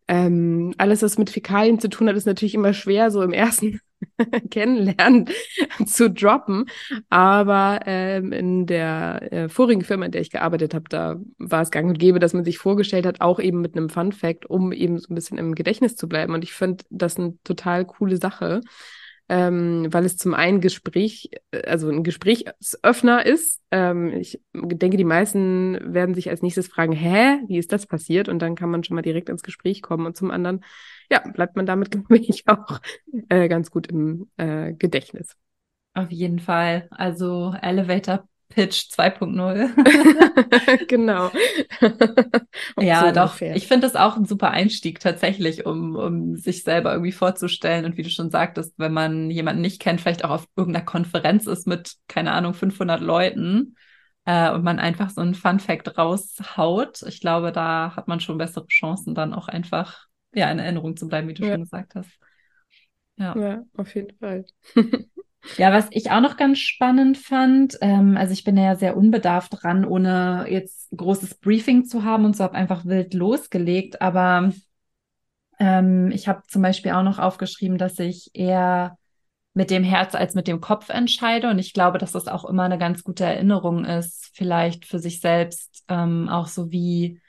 ähm, 0.08 0.74
alles, 0.78 1.02
was 1.02 1.18
mit 1.18 1.30
Fäkalien 1.30 1.80
zu 1.80 1.88
tun 1.88 2.08
hat, 2.08 2.14
ist 2.14 2.26
natürlich 2.26 2.54
immer 2.54 2.72
schwer, 2.72 3.10
so 3.10 3.22
im 3.22 3.32
ersten 3.32 3.80
Kennenlernen 4.50 5.28
zu 5.86 6.10
droppen. 6.10 6.66
Aber 7.08 7.80
ähm, 7.86 8.32
in 8.32 8.66
der 8.66 9.32
äh, 9.32 9.48
vorigen 9.48 9.82
Firma, 9.82 10.06
in 10.06 10.12
der 10.12 10.20
ich 10.20 10.30
gearbeitet 10.30 10.74
habe, 10.74 10.84
da 10.88 11.16
war 11.38 11.62
es 11.62 11.70
gang 11.70 11.88
und 11.88 11.98
gäbe, 11.98 12.18
dass 12.18 12.34
man 12.34 12.44
sich 12.44 12.58
vorgestellt 12.58 13.06
hat, 13.06 13.20
auch 13.20 13.40
eben 13.40 13.60
mit 13.60 13.76
einem 13.76 13.88
Fun 13.88 14.12
Fact, 14.12 14.46
um 14.46 14.72
eben 14.72 14.98
so 14.98 15.10
ein 15.10 15.14
bisschen 15.14 15.38
im 15.38 15.54
Gedächtnis 15.54 15.96
zu 15.96 16.08
bleiben. 16.08 16.34
Und 16.34 16.44
ich 16.44 16.52
finde 16.52 16.84
das 16.90 17.16
eine 17.16 17.34
total 17.44 17.84
coole 17.84 18.16
Sache 18.16 18.60
ähm, 19.28 19.88
weil 19.90 20.04
es 20.04 20.16
zum 20.16 20.34
einen 20.34 20.60
Gespräch, 20.60 21.30
äh, 21.50 21.62
also 21.66 21.88
ein 21.88 22.04
Gesprächsöffner 22.04 23.26
ist. 23.26 23.60
Ähm, 23.70 24.12
ich 24.12 24.40
denke, 24.54 24.96
die 24.96 25.04
meisten 25.04 25.78
werden 25.82 26.14
sich 26.14 26.30
als 26.30 26.42
nächstes 26.42 26.68
fragen, 26.68 26.92
hä, 26.92 27.40
wie 27.48 27.58
ist 27.58 27.72
das 27.72 27.86
passiert? 27.86 28.28
Und 28.28 28.40
dann 28.40 28.54
kann 28.54 28.70
man 28.70 28.84
schon 28.84 28.94
mal 28.94 29.02
direkt 29.02 29.28
ins 29.28 29.42
Gespräch 29.42 29.82
kommen. 29.82 30.06
Und 30.06 30.16
zum 30.16 30.30
anderen, 30.30 30.64
ja, 31.10 31.20
bleibt 31.20 31.56
man 31.56 31.66
damit, 31.66 31.90
glaube 31.90 32.18
ich, 32.18 32.46
auch 32.46 32.80
äh, 33.28 33.48
ganz 33.48 33.70
gut 33.70 33.88
im 33.88 34.30
äh, 34.36 34.72
Gedächtnis. 34.74 35.36
Auf 35.94 36.10
jeden 36.12 36.38
Fall. 36.38 36.88
Also 36.90 37.54
Elevator 37.60 38.28
Pitch 38.48 38.90
2.0. 38.92 40.86
genau. 40.88 41.30
ja, 42.80 43.00
so 43.00 43.12
doch. 43.12 43.22
Ungefähr. 43.22 43.56
Ich 43.56 43.66
finde 43.66 43.86
das 43.86 43.96
auch 43.96 44.16
ein 44.16 44.24
super 44.24 44.50
Einstieg 44.50 45.00
tatsächlich, 45.00 45.66
um, 45.66 45.96
um 45.96 46.36
sich 46.36 46.62
selber 46.62 46.92
irgendwie 46.92 47.12
vorzustellen. 47.12 47.84
Und 47.84 47.96
wie 47.96 48.02
du 48.02 48.10
schon 48.10 48.30
sagtest, 48.30 48.74
wenn 48.78 48.92
man 48.92 49.30
jemanden 49.30 49.62
nicht 49.62 49.80
kennt, 49.80 50.00
vielleicht 50.00 50.24
auch 50.24 50.30
auf 50.30 50.46
irgendeiner 50.56 50.84
Konferenz 50.84 51.46
ist 51.46 51.66
mit, 51.66 51.94
keine 52.08 52.32
Ahnung, 52.32 52.54
500 52.54 53.00
Leuten 53.00 53.76
äh, 54.24 54.50
und 54.52 54.62
man 54.62 54.78
einfach 54.78 55.10
so 55.10 55.20
einen 55.20 55.34
Fun 55.34 55.58
Fact 55.58 55.98
raushaut. 55.98 57.02
Ich 57.02 57.20
glaube, 57.20 57.52
da 57.52 57.94
hat 57.96 58.08
man 58.08 58.20
schon 58.20 58.38
bessere 58.38 58.66
Chancen, 58.68 59.14
dann 59.14 59.34
auch 59.34 59.48
einfach 59.48 60.06
ja, 60.32 60.50
in 60.50 60.58
Erinnerung 60.58 60.96
zu 60.96 61.08
bleiben, 61.08 61.28
wie 61.28 61.34
du 61.34 61.44
ja. 61.44 61.52
schon 61.52 61.62
gesagt 61.62 61.94
hast. 61.94 62.10
Ja, 63.16 63.36
ja 63.36 63.62
auf 63.76 63.94
jeden 63.94 64.16
Fall. 64.18 64.44
Ja, 65.58 65.72
was 65.72 65.86
ich 65.90 66.10
auch 66.10 66.20
noch 66.20 66.36
ganz 66.36 66.58
spannend 66.58 67.18
fand, 67.18 67.78
ähm, 67.80 68.16
also 68.16 68.32
ich 68.32 68.44
bin 68.44 68.56
ja 68.56 68.74
sehr 68.74 68.96
unbedarft 68.96 69.62
dran, 69.62 69.84
ohne 69.84 70.46
jetzt 70.48 70.88
großes 70.96 71.36
Briefing 71.36 71.84
zu 71.84 72.04
haben 72.04 72.24
und 72.24 72.36
so 72.36 72.44
habe 72.44 72.54
einfach 72.54 72.84
wild 72.84 73.14
losgelegt. 73.14 74.02
Aber 74.02 74.52
ähm, 75.58 76.10
ich 76.12 76.28
habe 76.28 76.42
zum 76.48 76.62
Beispiel 76.62 76.92
auch 76.92 77.02
noch 77.02 77.18
aufgeschrieben, 77.18 77.78
dass 77.78 77.98
ich 77.98 78.30
eher 78.34 78.98
mit 79.54 79.70
dem 79.70 79.84
Herz 79.84 80.14
als 80.14 80.34
mit 80.34 80.48
dem 80.48 80.60
Kopf 80.60 80.90
entscheide. 80.90 81.48
Und 81.48 81.58
ich 81.58 81.72
glaube, 81.72 81.98
dass 81.98 82.12
das 82.12 82.28
auch 82.28 82.44
immer 82.44 82.64
eine 82.64 82.78
ganz 82.78 83.02
gute 83.02 83.24
Erinnerung 83.24 83.84
ist, 83.84 84.30
vielleicht 84.34 84.84
für 84.84 84.98
sich 84.98 85.20
selbst, 85.20 85.84
ähm, 85.88 86.28
auch 86.28 86.46
so 86.46 86.70
wie 86.70 87.20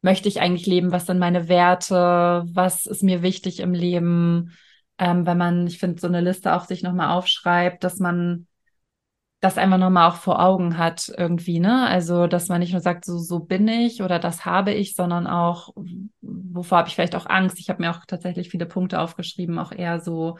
möchte 0.00 0.28
ich 0.28 0.40
eigentlich 0.40 0.66
leben, 0.66 0.92
was 0.92 1.06
sind 1.06 1.18
meine 1.18 1.48
Werte, 1.48 2.44
was 2.46 2.86
ist 2.86 3.02
mir 3.02 3.22
wichtig 3.22 3.60
im 3.60 3.74
Leben 3.74 4.52
ähm, 4.98 5.26
wenn 5.26 5.38
man, 5.38 5.66
ich 5.66 5.78
finde, 5.78 6.00
so 6.00 6.06
eine 6.06 6.20
Liste 6.20 6.54
auch 6.54 6.64
sich 6.64 6.82
nochmal 6.82 7.16
aufschreibt, 7.16 7.84
dass 7.84 7.98
man 7.98 8.46
das 9.40 9.56
einfach 9.56 9.78
nochmal 9.78 10.10
auch 10.10 10.16
vor 10.16 10.44
Augen 10.44 10.78
hat 10.78 11.12
irgendwie, 11.16 11.60
ne? 11.60 11.86
Also, 11.86 12.26
dass 12.26 12.48
man 12.48 12.58
nicht 12.58 12.72
nur 12.72 12.80
sagt, 12.80 13.04
so, 13.04 13.18
so 13.18 13.38
bin 13.38 13.68
ich 13.68 14.02
oder 14.02 14.18
das 14.18 14.44
habe 14.44 14.72
ich, 14.72 14.96
sondern 14.96 15.28
auch, 15.28 15.72
wovor 16.20 16.78
habe 16.78 16.88
ich 16.88 16.96
vielleicht 16.96 17.14
auch 17.14 17.26
Angst? 17.26 17.60
Ich 17.60 17.70
habe 17.70 17.80
mir 17.80 17.90
auch 17.92 18.04
tatsächlich 18.04 18.48
viele 18.48 18.66
Punkte 18.66 19.00
aufgeschrieben, 19.00 19.60
auch 19.60 19.70
eher 19.70 20.00
so, 20.00 20.38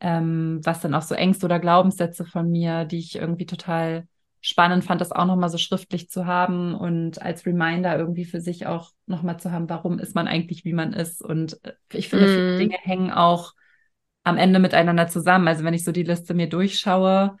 ähm, 0.00 0.60
was 0.64 0.80
dann 0.80 0.94
auch 0.94 1.02
so 1.02 1.14
Ängste 1.14 1.44
oder 1.44 1.60
Glaubenssätze 1.60 2.24
von 2.24 2.50
mir, 2.50 2.86
die 2.86 2.98
ich 2.98 3.16
irgendwie 3.16 3.44
total 3.44 4.06
spannend 4.40 4.84
fand, 4.84 5.02
das 5.02 5.12
auch 5.12 5.26
nochmal 5.26 5.50
so 5.50 5.58
schriftlich 5.58 6.08
zu 6.08 6.24
haben 6.24 6.74
und 6.74 7.20
als 7.20 7.44
Reminder 7.44 7.98
irgendwie 7.98 8.24
für 8.24 8.40
sich 8.40 8.66
auch 8.66 8.92
nochmal 9.04 9.38
zu 9.38 9.52
haben, 9.52 9.68
warum 9.68 9.98
ist 9.98 10.14
man 10.14 10.26
eigentlich, 10.26 10.64
wie 10.64 10.72
man 10.72 10.94
ist. 10.94 11.22
Und 11.22 11.62
äh, 11.62 11.74
ich 11.92 12.08
finde, 12.08 12.24
mm. 12.24 12.28
viele 12.28 12.58
Dinge 12.58 12.76
hängen 12.80 13.10
auch 13.10 13.52
am 14.24 14.36
Ende 14.36 14.58
miteinander 14.58 15.08
zusammen. 15.08 15.48
Also 15.48 15.64
wenn 15.64 15.74
ich 15.74 15.84
so 15.84 15.92
die 15.92 16.02
Liste 16.02 16.34
mir 16.34 16.48
durchschaue, 16.48 17.36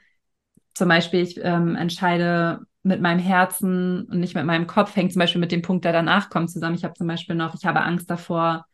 zum 0.74 0.88
Beispiel 0.88 1.20
ich 1.20 1.38
ähm, 1.42 1.76
entscheide 1.76 2.60
mit 2.82 3.00
meinem 3.00 3.18
Herzen 3.18 4.04
und 4.04 4.20
nicht 4.20 4.34
mit 4.34 4.46
meinem 4.46 4.66
Kopf, 4.66 4.96
hängt 4.96 5.12
zum 5.12 5.20
Beispiel 5.20 5.40
mit 5.40 5.52
dem 5.52 5.62
Punkt, 5.62 5.84
der 5.84 5.92
danach 5.92 6.30
kommt, 6.30 6.50
zusammen. 6.50 6.76
Ich 6.76 6.84
habe 6.84 6.94
zum 6.94 7.06
Beispiel 7.06 7.36
noch, 7.36 7.54
ich 7.54 7.66
habe 7.66 7.82
Angst 7.82 8.10
davor, 8.10 8.66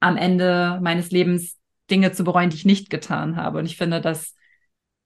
am 0.00 0.16
Ende 0.16 0.78
meines 0.82 1.10
Lebens 1.10 1.58
Dinge 1.90 2.12
zu 2.12 2.24
bereuen, 2.24 2.50
die 2.50 2.56
ich 2.56 2.66
nicht 2.66 2.90
getan 2.90 3.36
habe. 3.36 3.58
Und 3.58 3.66
ich 3.66 3.76
finde, 3.76 4.00
das 4.00 4.34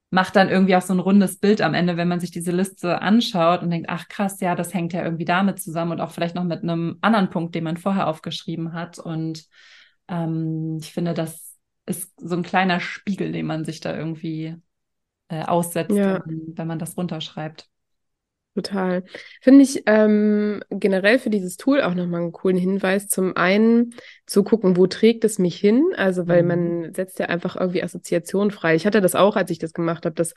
macht 0.09 0.35
dann 0.35 0.49
irgendwie 0.49 0.75
auch 0.75 0.81
so 0.81 0.93
ein 0.93 0.99
rundes 0.99 1.39
Bild 1.39 1.61
am 1.61 1.73
Ende, 1.73 1.95
wenn 1.95 2.09
man 2.09 2.19
sich 2.19 2.31
diese 2.31 2.51
Liste 2.51 3.01
anschaut 3.01 3.61
und 3.61 3.69
denkt, 3.69 3.87
ach 3.89 4.09
krass, 4.09 4.41
ja, 4.41 4.55
das 4.55 4.73
hängt 4.73 4.91
ja 4.91 5.03
irgendwie 5.03 5.25
damit 5.25 5.61
zusammen 5.61 5.93
und 5.93 6.01
auch 6.01 6.11
vielleicht 6.11 6.35
noch 6.35 6.43
mit 6.43 6.63
einem 6.63 6.97
anderen 6.99 7.29
Punkt, 7.29 7.55
den 7.55 7.63
man 7.63 7.77
vorher 7.77 8.07
aufgeschrieben 8.07 8.73
hat. 8.73 8.99
Und 8.99 9.45
ähm, 10.09 10.79
ich 10.81 10.91
finde, 10.91 11.13
das 11.13 11.50
ist 11.85 12.11
so 12.17 12.35
ein 12.35 12.43
kleiner 12.43 12.79
Spiegel, 12.79 13.31
den 13.31 13.45
man 13.45 13.65
sich 13.65 13.79
da 13.79 13.95
irgendwie 13.95 14.55
äh, 15.29 15.43
aussetzt, 15.43 15.95
ja. 15.95 16.21
wenn, 16.25 16.53
wenn 16.55 16.67
man 16.67 16.79
das 16.79 16.97
runterschreibt. 16.97 17.67
Total. 18.53 19.05
Finde 19.39 19.63
ich 19.63 19.83
ähm, 19.85 20.61
generell 20.69 21.19
für 21.19 21.29
dieses 21.29 21.55
Tool 21.55 21.81
auch 21.81 21.93
nochmal 21.93 22.21
einen 22.21 22.33
coolen 22.33 22.57
Hinweis. 22.57 23.07
Zum 23.07 23.37
einen 23.37 23.95
zu 24.25 24.43
gucken, 24.43 24.75
wo 24.75 24.87
trägt 24.87 25.23
es 25.23 25.39
mich 25.39 25.55
hin? 25.55 25.85
Also, 25.95 26.27
weil 26.27 26.43
mhm. 26.43 26.47
man 26.47 26.93
setzt 26.93 27.19
ja 27.19 27.27
einfach 27.27 27.55
irgendwie 27.55 27.81
Assoziationen 27.81 28.51
frei. 28.51 28.75
Ich 28.75 28.85
hatte 28.85 28.99
das 28.99 29.15
auch, 29.15 29.37
als 29.37 29.51
ich 29.51 29.59
das 29.59 29.71
gemacht 29.71 30.05
habe, 30.05 30.15
dass 30.15 30.33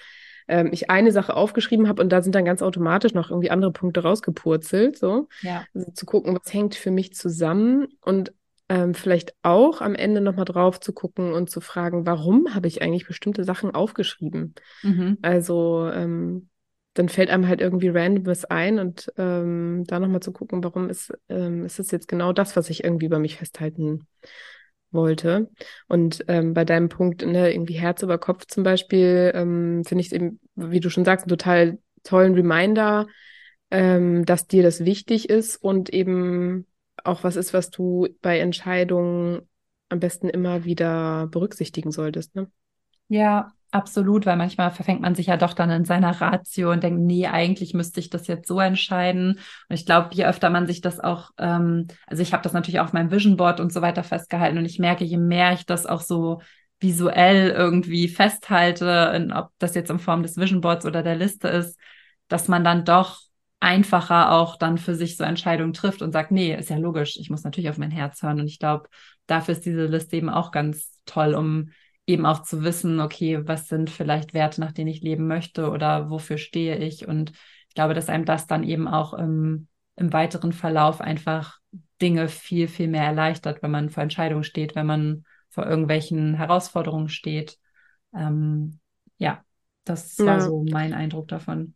ähm, 0.47 0.69
ich 0.71 0.91
eine 0.91 1.11
Sache 1.11 1.35
aufgeschrieben 1.35 1.89
habe 1.89 2.03
und 2.03 2.11
da 2.11 2.23
sind 2.23 2.37
dann 2.37 2.45
ganz 2.45 2.63
automatisch 2.63 3.15
noch 3.15 3.31
irgendwie 3.31 3.51
andere 3.51 3.73
Punkte 3.73 4.05
rausgepurzelt. 4.05 4.97
So. 4.97 5.29
Ja. 5.43 5.65
Also 5.75 5.91
zu 5.91 6.07
gucken, 6.07 6.39
was 6.41 6.55
hängt 6.55 6.77
für 6.77 6.93
mich 6.93 7.15
zusammen 7.15 7.89
und 8.01 8.33
ähm, 8.69 8.95
vielleicht 8.95 9.35
auch 9.43 9.81
am 9.81 9.95
Ende 9.95 10.21
nochmal 10.21 10.47
drauf 10.47 10.81
zu 10.81 10.93
gucken 10.93 11.33
und 11.33 11.51
zu 11.51 11.61
fragen, 11.61 12.07
warum 12.07 12.55
habe 12.55 12.69
ich 12.69 12.83
eigentlich 12.83 13.07
bestimmte 13.07 13.45
Sachen 13.45 13.75
aufgeschrieben? 13.75 14.55
Mhm. 14.83 15.19
Also 15.23 15.91
ähm, 15.93 16.49
dann 16.95 17.09
fällt 17.09 17.29
einem 17.29 17.49
halt 17.49 17.61
irgendwie 17.61 17.89
random 17.89 18.27
was 18.27 18.45
ein 18.45 18.79
und 18.79 19.13
ähm, 19.19 19.85
da 19.87 19.99
nochmal 19.99 20.23
zu 20.23 20.33
gucken, 20.33 20.63
warum 20.63 20.89
ist, 20.89 21.13
ähm, 21.29 21.65
ist 21.65 21.79
das 21.79 21.91
jetzt 21.91 22.09
genau 22.09 22.33
das, 22.33 22.57
was 22.57 22.71
ich 22.71 22.85
irgendwie 22.85 23.07
über 23.07 23.19
mich 23.19 23.37
festhalten 23.37 24.07
wollte. 24.93 25.51
Und 25.89 26.25
ähm, 26.29 26.55
bei 26.55 26.65
deinem 26.65 26.89
Punkt, 26.89 27.27
ne, 27.27 27.53
irgendwie 27.53 27.75
Herz 27.75 28.03
über 28.03 28.17
Kopf 28.17 28.47
zum 28.47 28.63
Beispiel, 28.63 29.33
ähm, 29.35 29.85
finde 29.85 30.01
ich 30.01 30.07
es 30.07 30.13
eben, 30.13 30.41
wie 30.55 30.81
du 30.81 30.89
schon 30.89 31.05
sagst, 31.05 31.25
einen 31.25 31.37
total 31.37 31.79
tollen 32.05 32.35
Reminder, 32.35 33.09
ähm, 33.73 34.25
dass 34.25 34.47
dir 34.47 34.63
das 34.63 34.85
wichtig 34.85 35.29
ist 35.29 35.57
und 35.57 35.91
eben 35.91 36.67
auch 37.05 37.23
was 37.23 37.37
ist, 37.37 37.55
was 37.55 37.71
du 37.71 38.09
bei 38.21 38.39
Entscheidungen 38.41 39.49
am 39.89 40.01
besten 40.01 40.29
immer 40.29 40.65
wieder 40.65 41.29
berücksichtigen 41.29 41.93
solltest. 41.93 42.35
Ne? 42.35 42.51
Ja, 43.09 43.53
absolut, 43.71 44.27
weil 44.27 44.37
manchmal 44.37 44.71
verfängt 44.71 45.03
man 45.03 45.15
sich 45.15 45.27
ja 45.27 45.37
doch 45.37 45.53
dann 45.53 45.71
in 45.71 45.85
seiner 45.85 46.21
Ratio 46.21 46.73
und 46.73 46.83
denkt, 46.83 47.01
nee, 47.01 47.27
eigentlich 47.27 47.75
müsste 47.75 48.01
ich 48.01 48.11
das 48.11 48.27
jetzt 48.27 48.49
so 48.49 48.59
entscheiden. 48.61 49.39
Und 49.69 49.75
ich 49.75 49.87
glaube, 49.87 50.09
je 50.13 50.25
öfter 50.25 50.51
man 50.51 50.67
sich 50.67 50.81
das 50.81 51.01
auch, 51.01 51.31
ähm, 51.39 51.87
also 52.07 52.23
ich 52.23 52.33
habe 52.33 52.43
das 52.43 52.55
natürlich 52.55 52.81
auch 52.81 52.87
auf 52.87 52.93
meinem 52.93 53.11
Vision 53.11 53.37
Board 53.37 53.61
und 53.61 53.73
so 53.73 53.83
weiter 53.83 54.03
festgehalten 54.03 54.59
und 54.59 54.65
ich 54.65 54.79
merke, 54.79 55.05
je 55.05 55.19
mehr 55.19 55.53
ich 55.53 55.67
das 55.67 55.87
auch 55.87 56.01
so 56.01 56.41
visuell 56.81 57.51
irgendwie 57.51 58.09
festhalte, 58.09 59.29
ob 59.35 59.51
das 59.59 59.75
jetzt 59.75 59.91
in 59.91 59.99
Form 59.99 60.23
des 60.23 60.37
Vision 60.37 60.61
Boards 60.61 60.85
oder 60.85 61.03
der 61.03 61.17
Liste 61.17 61.49
ist, 61.49 61.79
dass 62.29 62.49
man 62.49 62.65
dann 62.65 62.85
doch 62.85 63.21
einfacher 63.65 64.31
auch 64.33 64.57
dann 64.57 64.77
für 64.77 64.95
sich 64.95 65.17
so 65.17 65.25
Entscheidungen 65.25 65.73
trifft 65.73 66.03
und 66.03 66.13
sagt, 66.13 66.31
nee, 66.31 66.55
ist 66.55 66.69
ja 66.69 66.77
logisch, 66.77 67.17
ich 67.19 67.31
muss 67.31 67.45
natürlich 67.45 67.71
auf 67.71 67.79
mein 67.79 67.91
Herz 67.91 68.23
hören. 68.23 68.39
Und 68.39 68.47
ich 68.47 68.59
glaube, 68.59 68.91
dafür 69.27 69.53
ist 69.53 69.65
diese 69.65 69.87
Liste 69.87 70.17
eben 70.17 70.29
auch 70.29 70.51
ganz 70.51 71.01
toll, 71.07 71.35
um 71.35 71.71
eben 72.07 72.27
auch 72.27 72.43
zu 72.43 72.63
wissen, 72.63 73.01
okay, 73.01 73.49
was 73.49 73.69
sind 73.69 73.89
vielleicht 73.89 74.35
Werte, 74.35 74.61
nach 74.61 74.73
denen 74.73 74.89
ich 74.89 75.01
leben 75.01 75.27
möchte 75.27 75.71
oder 75.71 76.11
wofür 76.11 76.37
stehe 76.37 76.77
ich. 76.77 77.09
Und 77.09 77.33
ich 77.69 77.75
glaube, 77.75 77.95
dass 77.95 78.11
einem 78.11 78.27
das 78.27 78.47
dann 78.47 78.65
eben 78.65 78.87
auch 78.87 79.15
im, 79.15 79.69
im 79.97 80.13
weiteren 80.13 80.53
Verlauf 80.53 81.01
einfach 81.01 81.59
Dinge 82.03 82.29
viel, 82.29 82.69
viel 82.69 82.89
mehr 82.89 83.05
erleichtert, 83.05 83.63
wenn 83.63 83.71
man 83.71 83.89
vor 83.89 84.03
Entscheidungen 84.03 84.45
steht, 84.45 84.75
wenn 84.75 84.87
man 84.87 85.25
vor 85.49 85.65
irgendwelchen 85.65 86.35
Herausforderungen 86.35 87.09
steht. 87.09 87.57
Ähm, 88.15 88.79
ja, 89.17 89.43
das 89.85 90.19
ja. 90.19 90.27
war 90.27 90.41
so 90.43 90.67
mein 90.71 90.93
Eindruck 90.93 91.29
davon. 91.29 91.75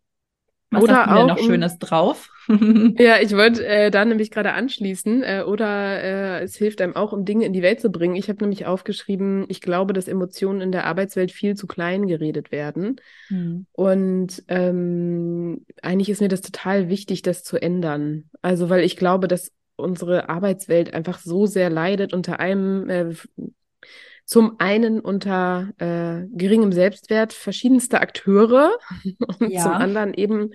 Was 0.71 0.83
oder 0.83 1.05
du 1.05 1.11
auch 1.11 1.27
noch 1.27 1.39
Schönes 1.39 1.79
drauf? 1.79 2.31
ja, 2.99 3.21
ich 3.21 3.35
wollte 3.35 3.67
äh, 3.67 3.91
da 3.91 4.05
nämlich 4.05 4.31
gerade 4.31 4.53
anschließen. 4.53 5.23
Äh, 5.23 5.45
oder 5.47 6.03
äh, 6.03 6.43
es 6.43 6.57
hilft 6.57 6.81
einem 6.81 6.95
auch, 6.95 7.13
um 7.13 7.25
Dinge 7.25 7.47
in 7.47 7.53
die 7.53 7.63
Welt 7.63 7.81
zu 7.81 7.91
bringen. 7.91 8.17
Ich 8.17 8.29
habe 8.29 8.41
nämlich 8.43 8.67
aufgeschrieben, 8.67 9.47
ich 9.49 9.61
glaube, 9.61 9.95
dass 9.95 10.09
Emotionen 10.09 10.61
in 10.61 10.73
der 10.73 10.85
Arbeitswelt 10.85 11.33
viel 11.33 11.55
zu 11.57 11.67
klein 11.67 12.07
geredet 12.07 12.53
werden. 12.53 12.97
Mhm. 13.31 13.67
Und 13.73 14.43
ähm, 14.49 15.65
eigentlich 15.81 16.11
ist 16.11 16.21
mir 16.21 16.29
das 16.29 16.43
total 16.43 16.89
wichtig, 16.89 17.23
das 17.23 17.45
zu 17.45 17.57
ändern. 17.61 18.31
Also, 18.43 18.69
weil 18.69 18.85
ich 18.85 18.97
glaube, 18.97 19.29
dass 19.29 19.53
unsere 19.77 20.29
Arbeitswelt 20.29 20.93
einfach 20.93 21.21
so 21.21 21.47
sehr 21.47 21.71
leidet 21.71 22.13
unter 22.13 22.41
einem 22.41 22.91
äh, 22.91 23.15
zum 24.29 24.61
einen 24.61 25.01
unter 25.01 25.71
äh, 25.79 26.27
geringem 26.37 26.71
Selbstwert 26.71 27.33
verschiedenste 27.33 28.03
Akteure 28.03 28.73
und 29.41 29.51
ja. 29.51 29.63
zum 29.63 29.73
anderen 29.73 30.13
eben 30.13 30.51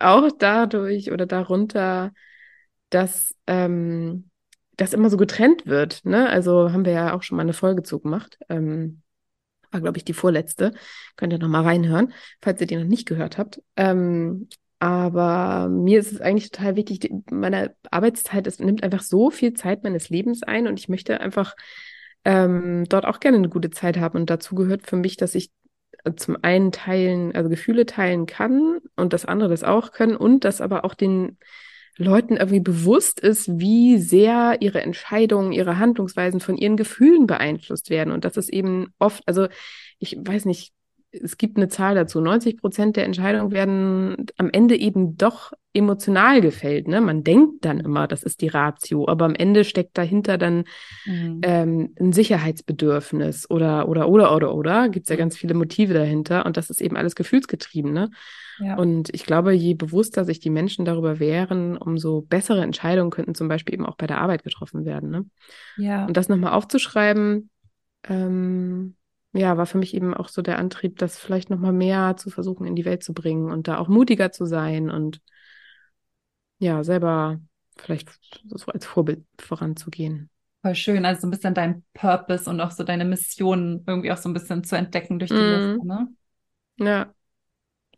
auch 0.00 0.30
dadurch 0.36 1.12
oder 1.12 1.24
darunter, 1.24 2.12
dass 2.90 3.32
ähm, 3.46 4.30
das 4.76 4.94
immer 4.94 5.10
so 5.10 5.16
getrennt 5.16 5.64
wird. 5.64 6.04
Ne? 6.04 6.28
Also 6.28 6.72
haben 6.72 6.84
wir 6.84 6.92
ja 6.92 7.14
auch 7.14 7.22
schon 7.22 7.36
mal 7.36 7.44
eine 7.44 7.52
Folge 7.52 7.84
zugemacht. 7.84 8.36
Ähm, 8.48 9.02
war, 9.70 9.80
glaube 9.80 9.96
ich, 9.96 10.04
die 10.04 10.12
vorletzte. 10.12 10.72
Könnt 11.16 11.32
ihr 11.32 11.38
noch 11.38 11.46
mal 11.46 11.62
reinhören, 11.62 12.12
falls 12.42 12.60
ihr 12.60 12.66
die 12.66 12.76
noch 12.76 12.82
nicht 12.82 13.06
gehört 13.06 13.38
habt. 13.38 13.62
Ähm, 13.76 14.48
aber 14.80 15.68
mir 15.68 16.00
ist 16.00 16.10
es 16.10 16.20
eigentlich 16.20 16.50
total 16.50 16.74
wichtig, 16.74 17.12
meine 17.30 17.76
Arbeitszeit, 17.92 18.48
es 18.48 18.58
nimmt 18.58 18.82
einfach 18.82 19.02
so 19.02 19.30
viel 19.30 19.54
Zeit 19.54 19.84
meines 19.84 20.08
Lebens 20.08 20.42
ein 20.42 20.66
und 20.66 20.80
ich 20.80 20.88
möchte 20.88 21.20
einfach 21.20 21.54
ähm, 22.24 22.84
dort 22.88 23.04
auch 23.06 23.20
gerne 23.20 23.38
eine 23.38 23.48
gute 23.48 23.70
Zeit 23.70 23.98
haben. 23.98 24.18
Und 24.18 24.30
dazu 24.30 24.54
gehört 24.54 24.86
für 24.86 24.96
mich, 24.96 25.16
dass 25.16 25.34
ich 25.34 25.50
äh, 26.04 26.14
zum 26.14 26.36
einen 26.42 26.72
teilen, 26.72 27.34
also 27.34 27.48
Gefühle 27.48 27.86
teilen 27.86 28.26
kann 28.26 28.80
und 28.96 29.12
das 29.12 29.24
andere 29.24 29.50
das 29.50 29.64
auch 29.64 29.92
können 29.92 30.16
und 30.16 30.44
dass 30.44 30.60
aber 30.60 30.84
auch 30.84 30.94
den 30.94 31.38
Leuten 31.96 32.36
irgendwie 32.36 32.60
bewusst 32.60 33.20
ist, 33.20 33.58
wie 33.58 33.98
sehr 33.98 34.56
ihre 34.60 34.82
Entscheidungen, 34.82 35.52
ihre 35.52 35.78
Handlungsweisen 35.78 36.40
von 36.40 36.56
ihren 36.56 36.76
Gefühlen 36.76 37.26
beeinflusst 37.26 37.88
werden. 37.88 38.12
Und 38.12 38.24
das 38.24 38.36
ist 38.36 38.48
eben 38.48 38.92
oft, 38.98 39.22
also 39.26 39.46
ich 40.00 40.18
weiß 40.20 40.44
nicht, 40.46 40.73
es 41.22 41.36
gibt 41.36 41.56
eine 41.56 41.68
Zahl 41.68 41.94
dazu. 41.94 42.20
90 42.20 42.58
Prozent 42.58 42.96
der 42.96 43.04
Entscheidungen 43.04 43.52
werden 43.52 44.26
am 44.36 44.50
Ende 44.50 44.76
eben 44.76 45.16
doch 45.16 45.52
emotional 45.72 46.40
gefällt. 46.40 46.88
Ne? 46.88 47.00
Man 47.00 47.24
denkt 47.24 47.64
dann 47.64 47.80
immer, 47.80 48.06
das 48.06 48.22
ist 48.22 48.40
die 48.40 48.48
Ratio, 48.48 49.08
aber 49.08 49.24
am 49.24 49.34
Ende 49.34 49.64
steckt 49.64 49.98
dahinter 49.98 50.38
dann 50.38 50.64
mhm. 51.04 51.40
ähm, 51.42 51.94
ein 51.98 52.12
Sicherheitsbedürfnis 52.12 53.50
oder 53.50 53.88
oder 53.88 54.08
oder 54.08 54.34
oder 54.34 54.54
oder. 54.54 54.88
Gibt 54.88 55.06
es 55.06 55.10
ja 55.10 55.16
ganz 55.16 55.36
viele 55.36 55.54
Motive 55.54 55.94
dahinter 55.94 56.46
und 56.46 56.56
das 56.56 56.70
ist 56.70 56.80
eben 56.80 56.96
alles 56.96 57.14
gefühlsgetrieben. 57.14 57.92
Ne? 57.92 58.10
Ja. 58.60 58.76
Und 58.76 59.12
ich 59.12 59.24
glaube, 59.24 59.52
je 59.52 59.74
bewusster 59.74 60.24
sich 60.24 60.38
die 60.38 60.50
Menschen 60.50 60.84
darüber 60.84 61.18
wären, 61.18 61.76
umso 61.76 62.22
bessere 62.22 62.62
Entscheidungen 62.62 63.10
könnten 63.10 63.34
zum 63.34 63.48
Beispiel 63.48 63.74
eben 63.74 63.86
auch 63.86 63.96
bei 63.96 64.06
der 64.06 64.20
Arbeit 64.20 64.44
getroffen 64.44 64.84
werden. 64.84 65.10
Ne? 65.10 65.26
Ja. 65.76 66.06
Und 66.06 66.16
das 66.16 66.28
nochmal 66.28 66.52
aufzuschreiben, 66.52 67.50
ähm, 68.08 68.94
ja, 69.34 69.56
war 69.56 69.66
für 69.66 69.78
mich 69.78 69.94
eben 69.94 70.14
auch 70.14 70.28
so 70.28 70.42
der 70.42 70.58
Antrieb, 70.58 70.98
das 70.98 71.18
vielleicht 71.18 71.50
nochmal 71.50 71.72
mehr 71.72 72.16
zu 72.16 72.30
versuchen, 72.30 72.66
in 72.66 72.76
die 72.76 72.84
Welt 72.84 73.02
zu 73.02 73.12
bringen 73.12 73.50
und 73.50 73.66
da 73.66 73.78
auch 73.78 73.88
mutiger 73.88 74.30
zu 74.30 74.46
sein 74.46 74.90
und 74.90 75.20
ja, 76.58 76.84
selber 76.84 77.40
vielleicht 77.76 78.08
so 78.46 78.70
als 78.70 78.86
Vorbild 78.86 79.24
voranzugehen. 79.40 80.30
Voll 80.62 80.76
schön, 80.76 81.04
also 81.04 81.22
so 81.22 81.26
ein 81.26 81.30
bisschen 81.32 81.52
dein 81.52 81.84
Purpose 81.92 82.48
und 82.48 82.60
auch 82.60 82.70
so 82.70 82.84
deine 82.84 83.04
Mission 83.04 83.82
irgendwie 83.86 84.12
auch 84.12 84.16
so 84.16 84.28
ein 84.28 84.34
bisschen 84.34 84.62
zu 84.62 84.76
entdecken 84.76 85.18
durch 85.18 85.30
die 85.30 85.36
mm. 85.36 85.38
Liste, 85.38 85.86
ne? 85.86 86.08
Ja, 86.78 87.14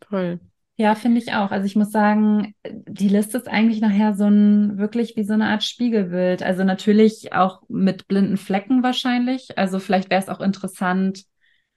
voll. 0.09 0.39
Ja, 0.79 0.93
finde 0.93 1.19
ich 1.19 1.33
auch. 1.33 1.49
Also 1.49 1.65
ich 1.65 1.75
muss 1.75 1.91
sagen, 1.91 2.53
die 2.63 3.07
Liste 3.09 3.37
ist 3.37 3.47
eigentlich 3.47 3.81
nachher 3.81 4.13
so 4.13 4.25
ein, 4.25 4.77
wirklich 4.77 5.15
wie 5.15 5.23
so 5.23 5.33
eine 5.33 5.47
Art 5.47 5.63
Spiegelbild. 5.63 6.43
Also 6.43 6.63
natürlich 6.63 7.33
auch 7.33 7.63
mit 7.67 8.07
blinden 8.07 8.37
Flecken 8.37 8.83
wahrscheinlich. 8.83 9.57
Also 9.57 9.79
vielleicht 9.79 10.11
wäre 10.11 10.21
es 10.21 10.29
auch 10.29 10.39
interessant, 10.39 11.23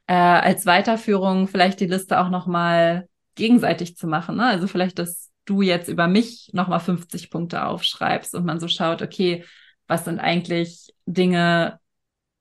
äh, 0.06 0.12
als 0.14 0.66
Weiterführung 0.66 1.48
vielleicht 1.48 1.80
die 1.80 1.86
Liste 1.86 2.20
auch 2.20 2.28
nochmal 2.28 3.08
gegenseitig 3.36 3.96
zu 3.96 4.06
machen. 4.06 4.36
Ne? 4.36 4.44
Also 4.44 4.66
vielleicht, 4.66 4.98
dass 4.98 5.30
du 5.46 5.62
jetzt 5.62 5.88
über 5.88 6.06
mich 6.06 6.50
nochmal 6.52 6.80
50 6.80 7.30
Punkte 7.30 7.64
aufschreibst 7.64 8.34
und 8.34 8.44
man 8.44 8.60
so 8.60 8.68
schaut, 8.68 9.00
okay, 9.00 9.44
was 9.86 10.04
sind 10.04 10.18
eigentlich 10.20 10.92
Dinge, 11.06 11.80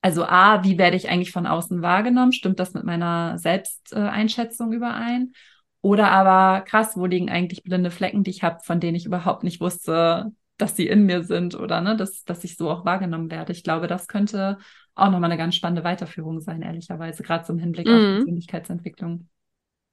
also 0.02 0.26
A, 0.26 0.64
wie 0.64 0.78
werde 0.78 0.98
ich 0.98 1.10
eigentlich 1.10 1.32
von 1.32 1.48
außen 1.48 1.82
wahrgenommen? 1.82 2.34
Stimmt 2.34 2.60
das 2.60 2.74
mit 2.74 2.84
meiner 2.84 3.38
Selbsteinschätzung 3.38 4.74
überein? 4.74 5.34
Oder 5.82 6.12
aber 6.12 6.62
krass, 6.66 6.98
wo 6.98 7.06
liegen 7.06 7.30
eigentlich 7.30 7.64
blinde 7.64 7.92
Flecken, 7.92 8.24
die 8.24 8.32
ich 8.32 8.44
habe, 8.44 8.60
von 8.64 8.80
denen 8.80 8.96
ich 8.96 9.06
überhaupt 9.06 9.44
nicht 9.44 9.62
wusste, 9.62 10.32
dass 10.58 10.76
sie 10.76 10.88
in 10.88 11.06
mir 11.06 11.24
sind 11.24 11.56
oder 11.56 11.80
ne, 11.80 11.96
dass, 11.96 12.26
dass 12.26 12.44
ich 12.44 12.58
so 12.58 12.70
auch 12.70 12.84
wahrgenommen 12.84 13.32
werde. 13.32 13.54
Ich 13.54 13.64
glaube, 13.64 13.88
das 13.88 14.08
könnte 14.08 14.58
auch 14.94 15.10
nochmal 15.10 15.32
eine 15.32 15.38
ganz 15.38 15.56
spannende 15.56 15.86
Weiterführung 15.86 16.42
sein, 16.42 16.62
ehrlicherweise, 16.62 17.24
gerade 17.24 17.46
zum 17.46 17.58
Hinblick 17.58 17.88
mhm. 17.88 17.94
auf 17.94 18.02
Persönlichkeitsentwicklung. 18.18 19.30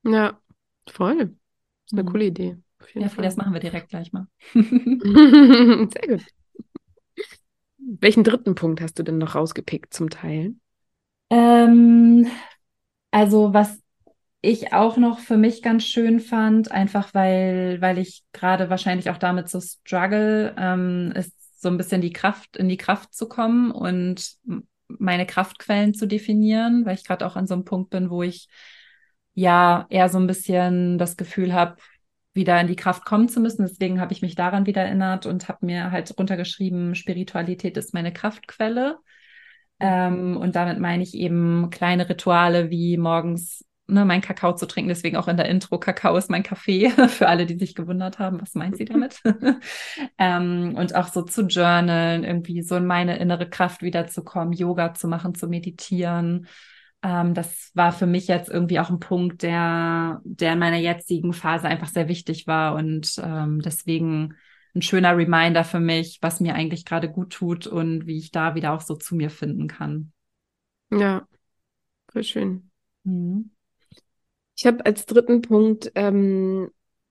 Ja, 0.02 0.40
voll. 0.90 1.16
Das 1.18 1.26
ist 1.86 1.92
eine 1.92 2.02
mhm. 2.02 2.08
coole 2.08 2.24
Idee. 2.24 2.56
ja, 2.94 3.08
Fall. 3.08 3.24
das 3.24 3.36
machen 3.36 3.52
wir 3.52 3.60
direkt 3.60 3.90
gleich 3.90 4.12
mal. 4.12 4.26
Sehr 4.52 6.08
gut. 6.08 6.24
Welchen 7.78 8.24
dritten 8.24 8.56
Punkt 8.56 8.80
hast 8.80 8.98
du 8.98 9.04
denn 9.04 9.18
noch 9.18 9.36
rausgepickt 9.36 9.94
zum 9.94 10.10
Teil? 10.10 10.56
Ähm, 11.30 12.26
also 13.12 13.54
was 13.54 13.80
ich 14.40 14.72
auch 14.72 14.96
noch 14.96 15.18
für 15.18 15.36
mich 15.36 15.62
ganz 15.62 15.84
schön 15.84 16.20
fand, 16.20 16.70
einfach 16.70 17.14
weil, 17.14 17.80
weil 17.80 17.98
ich 17.98 18.24
gerade 18.32 18.70
wahrscheinlich 18.70 19.10
auch 19.10 19.18
damit 19.18 19.48
so 19.48 19.60
struggle, 19.60 20.54
ähm, 20.58 21.12
ist 21.14 21.60
so 21.60 21.68
ein 21.68 21.76
bisschen 21.76 22.00
die 22.00 22.12
Kraft, 22.12 22.56
in 22.56 22.68
die 22.68 22.76
Kraft 22.76 23.14
zu 23.14 23.28
kommen 23.28 23.70
und 23.70 24.36
meine 24.86 25.26
Kraftquellen 25.26 25.94
zu 25.94 26.06
definieren, 26.06 26.84
weil 26.86 26.94
ich 26.94 27.04
gerade 27.04 27.26
auch 27.26 27.36
an 27.36 27.46
so 27.46 27.54
einem 27.54 27.64
Punkt 27.64 27.90
bin, 27.90 28.10
wo 28.10 28.22
ich 28.22 28.48
ja 29.34 29.86
eher 29.90 30.08
so 30.08 30.18
ein 30.18 30.26
bisschen 30.26 30.98
das 30.98 31.16
Gefühl 31.16 31.52
habe, 31.52 31.76
wieder 32.34 32.60
in 32.60 32.66
die 32.66 32.76
Kraft 32.76 33.04
kommen 33.04 33.28
zu 33.28 33.40
müssen. 33.40 33.66
Deswegen 33.66 34.00
habe 34.00 34.12
ich 34.12 34.22
mich 34.22 34.34
daran 34.34 34.66
wieder 34.66 34.82
erinnert 34.82 35.26
und 35.26 35.48
habe 35.48 35.66
mir 35.66 35.90
halt 35.90 36.12
runtergeschrieben, 36.16 36.94
Spiritualität 36.94 37.76
ist 37.76 37.94
meine 37.94 38.12
Kraftquelle. 38.12 38.98
Ähm, 39.80 40.36
und 40.36 40.54
damit 40.54 40.78
meine 40.78 41.02
ich 41.02 41.14
eben 41.14 41.70
kleine 41.70 42.08
Rituale 42.08 42.70
wie 42.70 42.96
morgens 42.96 43.64
ne, 43.88 44.04
mein 44.04 44.20
Kakao 44.20 44.54
zu 44.54 44.66
trinken. 44.66 44.88
Deswegen 44.88 45.16
auch 45.16 45.28
in 45.28 45.36
der 45.36 45.48
Intro, 45.48 45.78
Kakao 45.78 46.16
ist 46.16 46.30
mein 46.30 46.42
Kaffee, 46.42 46.90
für 47.08 47.28
alle, 47.28 47.46
die 47.46 47.58
sich 47.58 47.74
gewundert 47.74 48.18
haben, 48.18 48.40
was 48.40 48.54
meint 48.54 48.76
sie 48.76 48.84
damit? 48.84 49.20
ähm, 50.18 50.74
und 50.76 50.94
auch 50.94 51.08
so 51.08 51.22
zu 51.22 51.42
journalen, 51.46 52.24
irgendwie 52.24 52.62
so 52.62 52.76
in 52.76 52.86
meine 52.86 53.18
innere 53.18 53.48
Kraft 53.48 53.82
wiederzukommen, 53.82 54.52
Yoga 54.52 54.94
zu 54.94 55.08
machen, 55.08 55.34
zu 55.34 55.48
meditieren. 55.48 56.46
Ähm, 57.02 57.34
das 57.34 57.70
war 57.74 57.92
für 57.92 58.06
mich 58.06 58.28
jetzt 58.28 58.50
irgendwie 58.50 58.80
auch 58.80 58.90
ein 58.90 59.00
Punkt, 59.00 59.42
der, 59.42 60.20
der 60.24 60.54
in 60.54 60.58
meiner 60.58 60.78
jetzigen 60.78 61.32
Phase 61.32 61.68
einfach 61.68 61.88
sehr 61.88 62.08
wichtig 62.08 62.46
war 62.46 62.74
und 62.74 63.20
ähm, 63.22 63.60
deswegen 63.60 64.34
ein 64.74 64.82
schöner 64.82 65.16
Reminder 65.16 65.64
für 65.64 65.80
mich, 65.80 66.18
was 66.20 66.40
mir 66.40 66.54
eigentlich 66.54 66.84
gerade 66.84 67.10
gut 67.10 67.32
tut 67.32 67.66
und 67.66 68.06
wie 68.06 68.18
ich 68.18 68.30
da 68.30 68.54
wieder 68.54 68.72
auch 68.72 68.82
so 68.82 68.94
zu 68.94 69.14
mir 69.16 69.30
finden 69.30 69.68
kann. 69.68 70.12
Ja, 70.90 71.26
voll 72.12 72.24
schön. 72.24 72.70
Mhm. 73.04 73.55
Ich 74.56 74.66
habe 74.66 74.84
als 74.86 75.04
dritten 75.06 75.42
Punkt 75.42 75.92
ähm, 75.94 76.70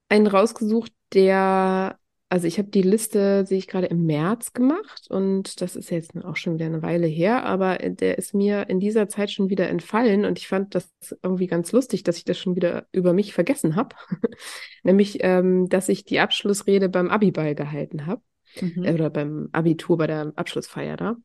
einen 0.09 0.27
rausgesucht, 0.27 0.91
der, 1.13 1.99
also 2.27 2.47
ich 2.47 2.57
habe 2.57 2.69
die 2.69 2.81
Liste, 2.81 3.45
sehe 3.45 3.59
ich 3.59 3.67
gerade 3.67 3.85
im 3.85 4.05
März 4.05 4.53
gemacht 4.53 5.07
und 5.09 5.61
das 5.61 5.75
ist 5.75 5.91
jetzt 5.91 6.15
auch 6.25 6.35
schon 6.37 6.55
wieder 6.55 6.65
eine 6.65 6.81
Weile 6.81 7.05
her, 7.05 7.45
aber 7.45 7.77
der 7.77 8.17
ist 8.17 8.33
mir 8.33 8.67
in 8.67 8.79
dieser 8.79 9.07
Zeit 9.07 9.31
schon 9.31 9.49
wieder 9.49 9.69
entfallen 9.69 10.25
und 10.25 10.39
ich 10.39 10.47
fand 10.47 10.73
das 10.73 10.91
irgendwie 11.21 11.45
ganz 11.45 11.71
lustig, 11.71 12.01
dass 12.01 12.17
ich 12.17 12.25
das 12.25 12.39
schon 12.39 12.55
wieder 12.55 12.87
über 12.91 13.13
mich 13.13 13.33
vergessen 13.33 13.75
habe. 13.75 13.95
Nämlich, 14.83 15.19
ähm, 15.21 15.69
dass 15.69 15.87
ich 15.87 16.03
die 16.03 16.19
Abschlussrede 16.19 16.89
beim 16.89 17.09
Abiball 17.09 17.53
gehalten 17.53 18.07
habe 18.07 18.21
mhm. 18.59 18.85
oder 18.85 19.11
beim 19.11 19.49
Abitur 19.51 19.97
bei 19.97 20.07
der 20.07 20.33
Abschlussfeier 20.35 20.97
da. 20.97 21.15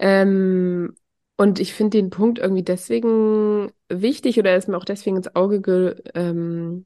Ähm, 0.00 0.94
und 1.38 1.60
ich 1.60 1.72
finde 1.72 1.98
den 1.98 2.10
Punkt 2.10 2.40
irgendwie 2.40 2.64
deswegen 2.64 3.70
wichtig 3.88 4.38
oder 4.38 4.56
ist 4.56 4.68
mir 4.68 4.76
auch 4.76 4.84
deswegen 4.84 5.16
ins 5.16 5.34
Auge 5.36 5.62
ge, 5.62 5.94
ähm, 6.14 6.84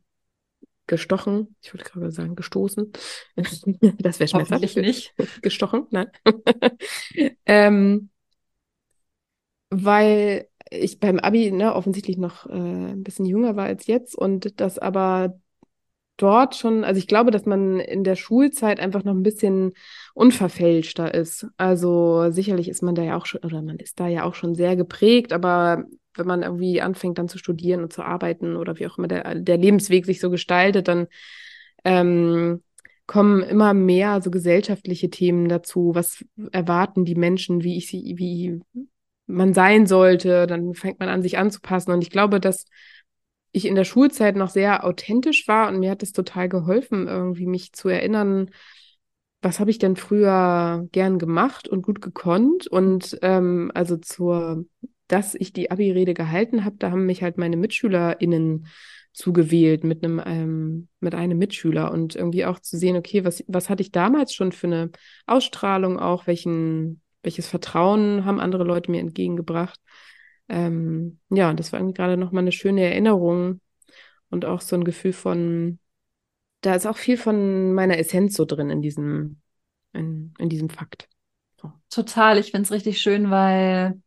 gestochen. 0.86 1.56
Ich 1.62 1.72
wollte 1.72 1.88
gerade 1.90 2.12
sagen, 2.12 2.36
gestoßen. 2.36 2.92
das 3.98 4.20
wäre 4.20 4.28
schmerzhaft. 4.28 4.76
nicht. 4.76 5.14
gestochen, 5.42 5.86
nein. 5.90 6.10
ähm, 7.46 8.10
weil 9.70 10.48
ich 10.70 11.00
beim 11.00 11.18
Abi 11.18 11.50
ne, 11.50 11.74
offensichtlich 11.74 12.18
noch 12.18 12.44
äh, 12.46 12.52
ein 12.52 13.02
bisschen 13.02 13.24
jünger 13.24 13.56
war 13.56 13.64
als 13.64 13.86
jetzt 13.86 14.14
und 14.14 14.60
das 14.60 14.78
aber 14.78 15.40
dort 16.22 16.54
schon, 16.54 16.84
also 16.84 16.98
ich 16.98 17.06
glaube, 17.06 17.30
dass 17.30 17.46
man 17.46 17.80
in 17.80 18.04
der 18.04 18.16
Schulzeit 18.16 18.78
einfach 18.80 19.04
noch 19.04 19.14
ein 19.14 19.22
bisschen 19.22 19.72
unverfälschter 20.14 21.12
ist. 21.12 21.46
Also 21.56 22.30
sicherlich 22.30 22.68
ist 22.68 22.82
man 22.82 22.94
da 22.94 23.02
ja 23.02 23.16
auch 23.16 23.26
schon, 23.26 23.40
oder 23.42 23.60
man 23.62 23.78
ist 23.78 23.98
da 23.98 24.08
ja 24.08 24.24
auch 24.24 24.34
schon 24.34 24.54
sehr 24.54 24.76
geprägt, 24.76 25.32
aber 25.32 25.84
wenn 26.14 26.26
man 26.26 26.42
irgendwie 26.42 26.80
anfängt 26.80 27.18
dann 27.18 27.28
zu 27.28 27.38
studieren 27.38 27.82
und 27.82 27.92
zu 27.92 28.02
arbeiten 28.02 28.56
oder 28.56 28.78
wie 28.78 28.86
auch 28.86 28.98
immer 28.98 29.08
der, 29.08 29.34
der 29.34 29.56
Lebensweg 29.56 30.06
sich 30.06 30.20
so 30.20 30.30
gestaltet, 30.30 30.88
dann 30.88 31.06
ähm, 31.84 32.62
kommen 33.06 33.42
immer 33.42 33.74
mehr 33.74 34.22
so 34.22 34.30
gesellschaftliche 34.30 35.10
Themen 35.10 35.48
dazu. 35.48 35.92
Was 35.94 36.24
erwarten 36.52 37.04
die 37.04 37.14
Menschen, 37.14 37.64
wie 37.64 37.76
ich 37.76 37.88
sie, 37.88 38.14
wie 38.16 38.60
man 39.26 39.54
sein 39.54 39.86
sollte? 39.86 40.46
Dann 40.46 40.74
fängt 40.74 41.00
man 41.00 41.08
an, 41.08 41.22
sich 41.22 41.38
anzupassen. 41.38 41.92
Und 41.92 42.02
ich 42.02 42.10
glaube, 42.10 42.40
dass 42.40 42.66
ich 43.52 43.66
in 43.66 43.74
der 43.74 43.84
Schulzeit 43.84 44.34
noch 44.34 44.50
sehr 44.50 44.84
authentisch 44.84 45.46
war 45.46 45.68
und 45.68 45.78
mir 45.78 45.90
hat 45.90 46.02
es 46.02 46.12
total 46.12 46.48
geholfen, 46.48 47.06
irgendwie 47.06 47.46
mich 47.46 47.72
zu 47.72 47.88
erinnern, 47.88 48.50
was 49.42 49.60
habe 49.60 49.70
ich 49.70 49.78
denn 49.78 49.96
früher 49.96 50.88
gern 50.92 51.18
gemacht 51.18 51.68
und 51.68 51.82
gut 51.82 52.00
gekonnt. 52.00 52.66
Und 52.66 53.18
ähm, 53.22 53.70
also 53.74 53.96
zur, 53.96 54.64
dass 55.08 55.34
ich 55.34 55.52
die 55.52 55.70
Abi-Rede 55.70 56.14
gehalten 56.14 56.64
habe, 56.64 56.76
da 56.78 56.90
haben 56.90 57.06
mich 57.06 57.22
halt 57.22 57.36
meine 57.38 57.56
MitschülerInnen 57.56 58.66
zugewählt 59.12 59.84
mit 59.84 60.02
einem, 60.02 60.22
ähm, 60.24 60.88
mit 61.00 61.14
einem 61.14 61.36
Mitschüler 61.36 61.90
und 61.90 62.16
irgendwie 62.16 62.46
auch 62.46 62.60
zu 62.60 62.78
sehen, 62.78 62.96
okay, 62.96 63.24
was, 63.24 63.44
was 63.46 63.68
hatte 63.68 63.82
ich 63.82 63.92
damals 63.92 64.32
schon 64.32 64.52
für 64.52 64.68
eine 64.68 64.90
Ausstrahlung 65.26 65.98
auch, 65.98 66.26
welchen, 66.26 67.02
welches 67.22 67.46
Vertrauen 67.46 68.24
haben 68.24 68.40
andere 68.40 68.64
Leute 68.64 68.90
mir 68.90 69.00
entgegengebracht 69.00 69.78
ähm, 70.52 71.18
ja, 71.30 71.52
das 71.54 71.72
war 71.72 71.80
irgendwie 71.80 71.94
gerade 71.94 72.18
nochmal 72.18 72.42
eine 72.42 72.52
schöne 72.52 72.84
Erinnerung 72.84 73.60
und 74.28 74.44
auch 74.44 74.60
so 74.60 74.76
ein 74.76 74.84
Gefühl 74.84 75.14
von, 75.14 75.78
da 76.60 76.74
ist 76.74 76.86
auch 76.86 76.98
viel 76.98 77.16
von 77.16 77.72
meiner 77.72 77.98
Essenz 77.98 78.34
so 78.34 78.44
drin 78.44 78.68
in 78.68 78.82
diesem, 78.82 79.40
in, 79.94 80.34
in 80.38 80.50
diesem 80.50 80.68
Fakt. 80.68 81.08
So. 81.60 81.72
Total, 81.88 82.36
ich 82.36 82.50
finde 82.50 82.66
es 82.66 82.70
richtig 82.70 83.00
schön, 83.00 83.30
weil, 83.30 84.00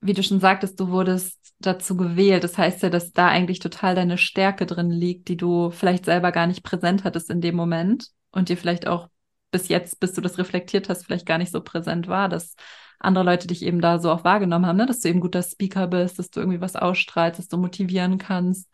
wie 0.00 0.14
du 0.14 0.22
schon 0.22 0.40
sagtest, 0.40 0.80
du 0.80 0.88
wurdest 0.88 1.38
dazu 1.58 1.98
gewählt. 1.98 2.44
Das 2.44 2.56
heißt 2.56 2.82
ja, 2.82 2.88
dass 2.88 3.12
da 3.12 3.28
eigentlich 3.28 3.58
total 3.58 3.94
deine 3.94 4.16
Stärke 4.16 4.64
drin 4.64 4.90
liegt, 4.90 5.28
die 5.28 5.36
du 5.36 5.70
vielleicht 5.70 6.06
selber 6.06 6.32
gar 6.32 6.46
nicht 6.46 6.62
präsent 6.62 7.04
hattest 7.04 7.28
in 7.28 7.42
dem 7.42 7.56
Moment 7.56 8.08
und 8.30 8.48
dir 8.48 8.56
vielleicht 8.56 8.86
auch 8.86 9.08
bis 9.50 9.68
jetzt, 9.68 10.00
bis 10.00 10.14
du 10.14 10.22
das 10.22 10.38
reflektiert 10.38 10.88
hast, 10.88 11.04
vielleicht 11.04 11.26
gar 11.26 11.36
nicht 11.38 11.52
so 11.52 11.60
präsent 11.60 12.08
war, 12.08 12.30
dass 12.30 12.54
andere 12.98 13.24
Leute 13.24 13.46
dich 13.46 13.62
eben 13.62 13.80
da 13.80 13.98
so 13.98 14.10
auch 14.10 14.24
wahrgenommen 14.24 14.66
haben, 14.66 14.76
ne? 14.76 14.86
dass 14.86 15.00
du 15.00 15.08
eben 15.08 15.20
guter 15.20 15.42
Speaker 15.42 15.86
bist, 15.86 16.18
dass 16.18 16.30
du 16.30 16.40
irgendwie 16.40 16.60
was 16.60 16.76
ausstrahlst, 16.76 17.38
dass 17.38 17.48
du 17.48 17.56
motivieren 17.56 18.18
kannst. 18.18 18.68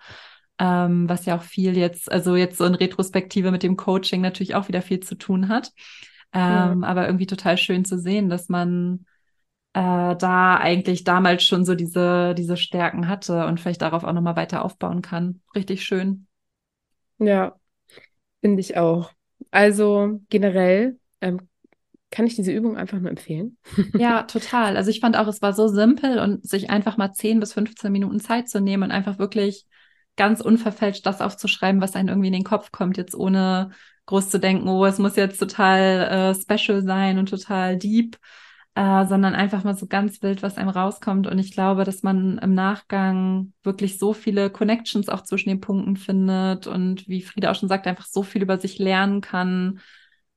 Ähm, 0.58 1.08
was 1.08 1.26
ja 1.26 1.36
auch 1.36 1.42
viel 1.42 1.76
jetzt, 1.76 2.10
also 2.10 2.36
jetzt 2.36 2.58
so 2.58 2.64
in 2.64 2.76
Retrospektive 2.76 3.50
mit 3.50 3.62
dem 3.62 3.76
Coaching 3.76 4.20
natürlich 4.20 4.54
auch 4.54 4.68
wieder 4.68 4.82
viel 4.82 5.00
zu 5.00 5.16
tun 5.16 5.48
hat. 5.48 5.72
Ähm, 6.32 6.82
ja. 6.82 6.88
Aber 6.88 7.06
irgendwie 7.06 7.26
total 7.26 7.58
schön 7.58 7.84
zu 7.84 7.98
sehen, 7.98 8.28
dass 8.28 8.48
man 8.48 9.04
äh, 9.74 10.16
da 10.16 10.56
eigentlich 10.56 11.04
damals 11.04 11.42
schon 11.44 11.64
so 11.64 11.74
diese, 11.74 12.34
diese 12.34 12.56
Stärken 12.56 13.08
hatte 13.08 13.46
und 13.46 13.60
vielleicht 13.60 13.82
darauf 13.82 14.04
auch 14.04 14.12
nochmal 14.12 14.36
weiter 14.36 14.64
aufbauen 14.64 15.02
kann. 15.02 15.40
Richtig 15.54 15.84
schön. 15.84 16.26
Ja, 17.18 17.56
finde 18.40 18.60
ich 18.60 18.76
auch. 18.76 19.10
Also 19.50 20.20
generell 20.30 20.98
ähm, 21.20 21.48
kann 22.14 22.28
ich 22.28 22.36
diese 22.36 22.52
Übung 22.52 22.76
einfach 22.76 23.00
nur 23.00 23.10
empfehlen. 23.10 23.58
Ja, 23.98 24.22
total. 24.22 24.76
Also 24.76 24.90
ich 24.90 25.00
fand 25.00 25.16
auch, 25.16 25.26
es 25.26 25.42
war 25.42 25.52
so 25.52 25.66
simpel 25.66 26.20
und 26.20 26.48
sich 26.48 26.70
einfach 26.70 26.96
mal 26.96 27.12
10 27.12 27.40
bis 27.40 27.52
15 27.52 27.90
Minuten 27.90 28.20
Zeit 28.20 28.48
zu 28.48 28.60
nehmen 28.60 28.84
und 28.84 28.90
einfach 28.92 29.18
wirklich 29.18 29.66
ganz 30.16 30.40
unverfälscht 30.40 31.04
das 31.04 31.20
aufzuschreiben, 31.20 31.80
was 31.80 31.96
einem 31.96 32.08
irgendwie 32.08 32.28
in 32.28 32.34
den 32.34 32.44
Kopf 32.44 32.70
kommt, 32.70 32.96
jetzt 32.96 33.16
ohne 33.16 33.70
groß 34.06 34.30
zu 34.30 34.38
denken, 34.38 34.68
oh, 34.68 34.84
es 34.84 34.98
muss 34.98 35.16
jetzt 35.16 35.38
total 35.38 36.32
äh, 36.32 36.34
special 36.34 36.82
sein 36.82 37.18
und 37.18 37.30
total 37.30 37.76
deep, 37.78 38.16
äh, 38.76 39.06
sondern 39.06 39.34
einfach 39.34 39.64
mal 39.64 39.74
so 39.74 39.88
ganz 39.88 40.22
wild, 40.22 40.42
was 40.42 40.56
einem 40.56 40.68
rauskommt. 40.68 41.26
Und 41.26 41.40
ich 41.40 41.50
glaube, 41.50 41.82
dass 41.82 42.04
man 42.04 42.38
im 42.38 42.54
Nachgang 42.54 43.52
wirklich 43.64 43.98
so 43.98 44.12
viele 44.12 44.50
Connections 44.50 45.08
auch 45.08 45.22
zwischen 45.22 45.48
den 45.48 45.60
Punkten 45.60 45.96
findet 45.96 46.68
und 46.68 47.08
wie 47.08 47.22
Frieda 47.22 47.50
auch 47.50 47.56
schon 47.56 47.68
sagt, 47.68 47.88
einfach 47.88 48.06
so 48.06 48.22
viel 48.22 48.42
über 48.42 48.58
sich 48.58 48.78
lernen 48.78 49.20
kann, 49.20 49.80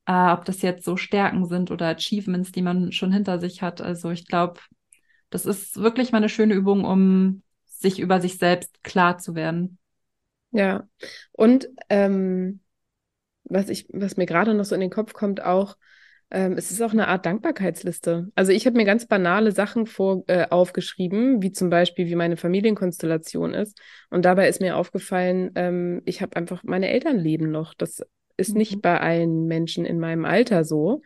äh, 0.07 0.31
ob 0.31 0.45
das 0.45 0.61
jetzt 0.61 0.85
so 0.85 0.97
Stärken 0.97 1.45
sind 1.45 1.69
oder 1.69 1.87
Achievements, 1.87 2.51
die 2.51 2.61
man 2.61 2.91
schon 2.91 3.11
hinter 3.11 3.39
sich 3.39 3.61
hat. 3.61 3.81
Also 3.81 4.09
ich 4.09 4.25
glaube, 4.25 4.59
das 5.29 5.45
ist 5.45 5.77
wirklich 5.77 6.11
mal 6.11 6.19
eine 6.19 6.29
schöne 6.29 6.53
Übung, 6.53 6.85
um 6.85 7.43
sich 7.65 7.99
über 7.99 8.21
sich 8.21 8.37
selbst 8.37 8.83
klar 8.83 9.17
zu 9.17 9.35
werden. 9.35 9.77
Ja, 10.51 10.87
und 11.33 11.67
ähm, 11.89 12.61
was 13.43 13.69
ich, 13.69 13.87
was 13.91 14.17
mir 14.17 14.25
gerade 14.25 14.53
noch 14.53 14.63
so 14.63 14.75
in 14.75 14.81
den 14.81 14.89
Kopf 14.89 15.13
kommt, 15.13 15.43
auch, 15.43 15.77
ähm, 16.31 16.53
es 16.53 16.71
ist 16.71 16.81
auch 16.81 16.93
eine 16.93 17.09
Art 17.09 17.25
Dankbarkeitsliste. 17.25 18.29
Also 18.33 18.53
ich 18.53 18.65
habe 18.65 18.77
mir 18.77 18.85
ganz 18.85 19.07
banale 19.07 19.51
Sachen 19.51 19.85
vor, 19.85 20.23
äh, 20.27 20.47
aufgeschrieben, 20.49 21.41
wie 21.41 21.51
zum 21.51 21.69
Beispiel, 21.69 22.07
wie 22.07 22.15
meine 22.15 22.37
Familienkonstellation 22.37 23.53
ist. 23.53 23.79
Und 24.09 24.23
dabei 24.23 24.47
ist 24.47 24.61
mir 24.61 24.77
aufgefallen, 24.77 25.51
ähm, 25.55 26.01
ich 26.05 26.21
habe 26.21 26.35
einfach, 26.37 26.63
meine 26.63 26.89
Eltern 26.89 27.17
leben 27.17 27.51
noch. 27.51 27.73
Das 27.73 28.01
ist 28.37 28.51
mhm. 28.51 28.57
nicht 28.57 28.81
bei 28.81 28.99
allen 28.99 29.47
Menschen 29.47 29.85
in 29.85 29.99
meinem 29.99 30.25
Alter 30.25 30.63
so. 30.63 31.01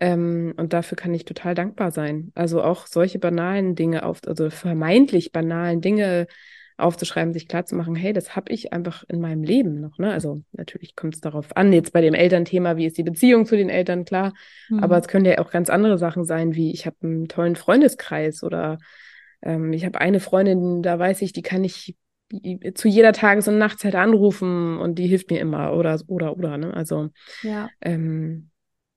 Ähm, 0.00 0.54
und 0.56 0.72
dafür 0.72 0.96
kann 0.96 1.14
ich 1.14 1.24
total 1.24 1.54
dankbar 1.54 1.90
sein. 1.92 2.32
Also 2.34 2.62
auch 2.62 2.86
solche 2.86 3.18
banalen 3.18 3.74
Dinge 3.76 4.04
auf, 4.04 4.20
also 4.26 4.50
vermeintlich 4.50 5.32
banalen 5.32 5.80
Dinge 5.80 6.26
aufzuschreiben, 6.76 7.32
sich 7.32 7.46
klarzumachen, 7.46 7.94
hey, 7.94 8.12
das 8.12 8.34
habe 8.34 8.52
ich 8.52 8.72
einfach 8.72 9.04
in 9.08 9.20
meinem 9.20 9.44
Leben 9.44 9.80
noch. 9.80 9.98
Ne? 9.98 10.12
Also 10.12 10.42
natürlich 10.52 10.96
kommt 10.96 11.14
es 11.14 11.20
darauf 11.20 11.56
an, 11.56 11.72
jetzt 11.72 11.92
bei 11.92 12.00
dem 12.00 12.14
Elternthema, 12.14 12.76
wie 12.76 12.86
ist 12.86 12.98
die 12.98 13.04
Beziehung 13.04 13.46
zu 13.46 13.56
den 13.56 13.70
Eltern, 13.70 14.04
klar. 14.04 14.32
Mhm. 14.68 14.80
Aber 14.80 14.98
es 14.98 15.06
können 15.06 15.24
ja 15.24 15.38
auch 15.38 15.50
ganz 15.50 15.70
andere 15.70 15.98
Sachen 15.98 16.24
sein, 16.24 16.56
wie 16.56 16.72
ich 16.72 16.86
habe 16.86 16.96
einen 17.02 17.28
tollen 17.28 17.54
Freundeskreis 17.54 18.42
oder 18.42 18.78
ähm, 19.42 19.72
ich 19.72 19.84
habe 19.84 20.00
eine 20.00 20.18
Freundin, 20.18 20.82
da 20.82 20.98
weiß 20.98 21.22
ich, 21.22 21.32
die 21.32 21.42
kann 21.42 21.62
ich 21.62 21.96
zu 22.74 22.88
jeder 22.88 23.12
Tages- 23.12 23.48
und 23.48 23.58
Nachtzeit 23.58 23.94
anrufen 23.94 24.78
und 24.78 24.96
die 24.98 25.06
hilft 25.06 25.30
mir 25.30 25.40
immer 25.40 25.74
oder 25.74 26.00
oder 26.06 26.36
oder. 26.36 26.56
Ne? 26.58 26.74
Also 26.74 27.10
ja. 27.42 27.68
Ähm, 27.80 28.50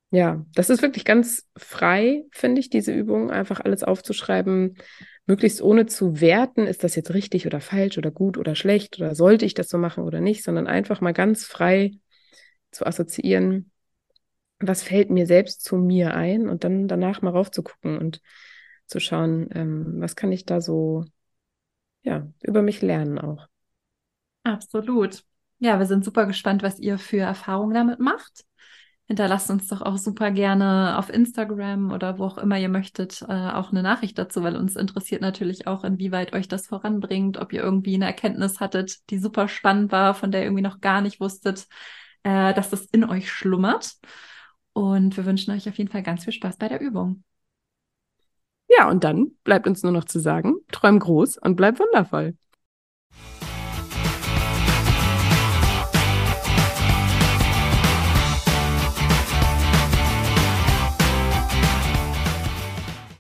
ja, 0.10 0.46
das 0.54 0.70
ist 0.70 0.82
wirklich 0.82 1.04
ganz 1.04 1.50
frei, 1.58 2.24
finde 2.32 2.62
ich, 2.62 2.70
diese 2.70 2.94
Übung, 2.94 3.30
einfach 3.30 3.60
alles 3.60 3.84
aufzuschreiben, 3.84 4.78
möglichst 5.26 5.62
ohne 5.62 5.86
zu 5.86 6.22
werten, 6.22 6.66
ist 6.66 6.86
das 6.86 6.96
jetzt 6.96 7.14
richtig 7.14 7.46
oder 7.46 7.60
falsch 7.60 7.98
oder 7.98 8.12
gut 8.12 8.38
oder 8.38 8.56
schlecht 8.56 8.98
oder 9.00 9.16
sollte 9.16 9.46
ich 9.46 9.54
das 9.54 9.68
so 9.68 9.78
machen 9.78 10.06
oder 10.06 10.22
nicht, 10.22 10.44
sondern 10.44 10.66
einfach 10.66 11.02
mal 11.02 11.12
ganz 11.12 11.46
frei 11.46 11.92
zu 12.72 12.86
assoziieren, 12.86 13.72
was 14.60 14.82
fällt 14.82 15.10
mir 15.10 15.28
selbst 15.28 15.64
zu 15.64 15.76
mir 15.76 16.14
ein 16.14 16.48
und 16.48 16.64
dann 16.64 16.88
danach 16.88 17.22
mal 17.22 17.32
raufzugucken 17.32 17.98
und 17.98 18.22
zu 18.86 19.02
schauen, 19.02 19.50
ähm, 19.54 19.96
was 19.98 20.16
kann 20.16 20.32
ich 20.32 20.46
da 20.46 20.62
so 20.62 21.04
ja, 22.08 22.26
über 22.42 22.62
mich 22.62 22.82
lernen 22.82 23.20
auch. 23.20 23.48
Absolut. 24.44 25.24
Ja, 25.60 25.78
wir 25.78 25.86
sind 25.86 26.06
super 26.06 26.26
gespannt, 26.26 26.64
was 26.64 26.80
ihr 26.80 26.98
für 26.98 27.18
Erfahrungen 27.20 27.74
damit 27.74 28.00
macht. 28.00 28.46
Hinterlasst 29.08 29.50
uns 29.50 29.68
doch 29.68 29.82
auch 29.82 29.98
super 29.98 30.32
gerne 30.32 30.98
auf 30.98 31.10
Instagram 31.10 31.92
oder 31.92 32.18
wo 32.18 32.26
auch 32.26 32.38
immer 32.38 32.58
ihr 32.58 32.70
möchtet 32.70 33.22
äh, 33.24 33.26
auch 33.26 33.72
eine 33.72 33.84
Nachricht 33.84 34.18
dazu, 34.18 34.42
weil 34.44 34.56
uns 34.56 34.76
interessiert 34.78 35.22
natürlich 35.22 35.68
auch, 35.68 35.84
inwieweit 35.84 36.34
euch 36.34 36.48
das 36.48 36.68
voranbringt, 36.68 37.38
ob 37.38 37.52
ihr 37.52 37.62
irgendwie 37.62 37.96
eine 37.96 38.06
Erkenntnis 38.06 38.62
hattet, 38.62 39.10
die 39.10 39.18
super 39.18 39.50
spannend 39.50 39.92
war, 39.92 40.14
von 40.14 40.32
der 40.32 40.42
ihr 40.42 40.46
irgendwie 40.48 40.64
noch 40.64 40.80
gar 40.80 41.02
nicht 41.02 41.20
wusstet, 41.20 41.68
äh, 42.24 42.54
dass 42.54 42.70
das 42.70 42.86
in 42.86 43.04
euch 43.04 43.30
schlummert. 43.30 43.96
Und 44.72 45.18
wir 45.18 45.26
wünschen 45.26 45.52
euch 45.52 45.68
auf 45.68 45.78
jeden 45.78 45.92
Fall 45.92 46.04
ganz 46.04 46.24
viel 46.24 46.34
Spaß 46.34 46.58
bei 46.58 46.70
der 46.70 46.80
Übung. 46.80 47.24
Ja, 48.68 48.90
und 48.90 49.04
dann 49.04 49.32
bleibt 49.44 49.68
uns 49.68 49.84
nur 49.84 49.92
noch 49.92 50.06
zu 50.06 50.20
sagen, 50.20 50.56
träum 50.72 51.00
groß 51.00 51.38
und 51.38 51.56
bleib 51.56 51.80
wundervoll. 51.80 52.36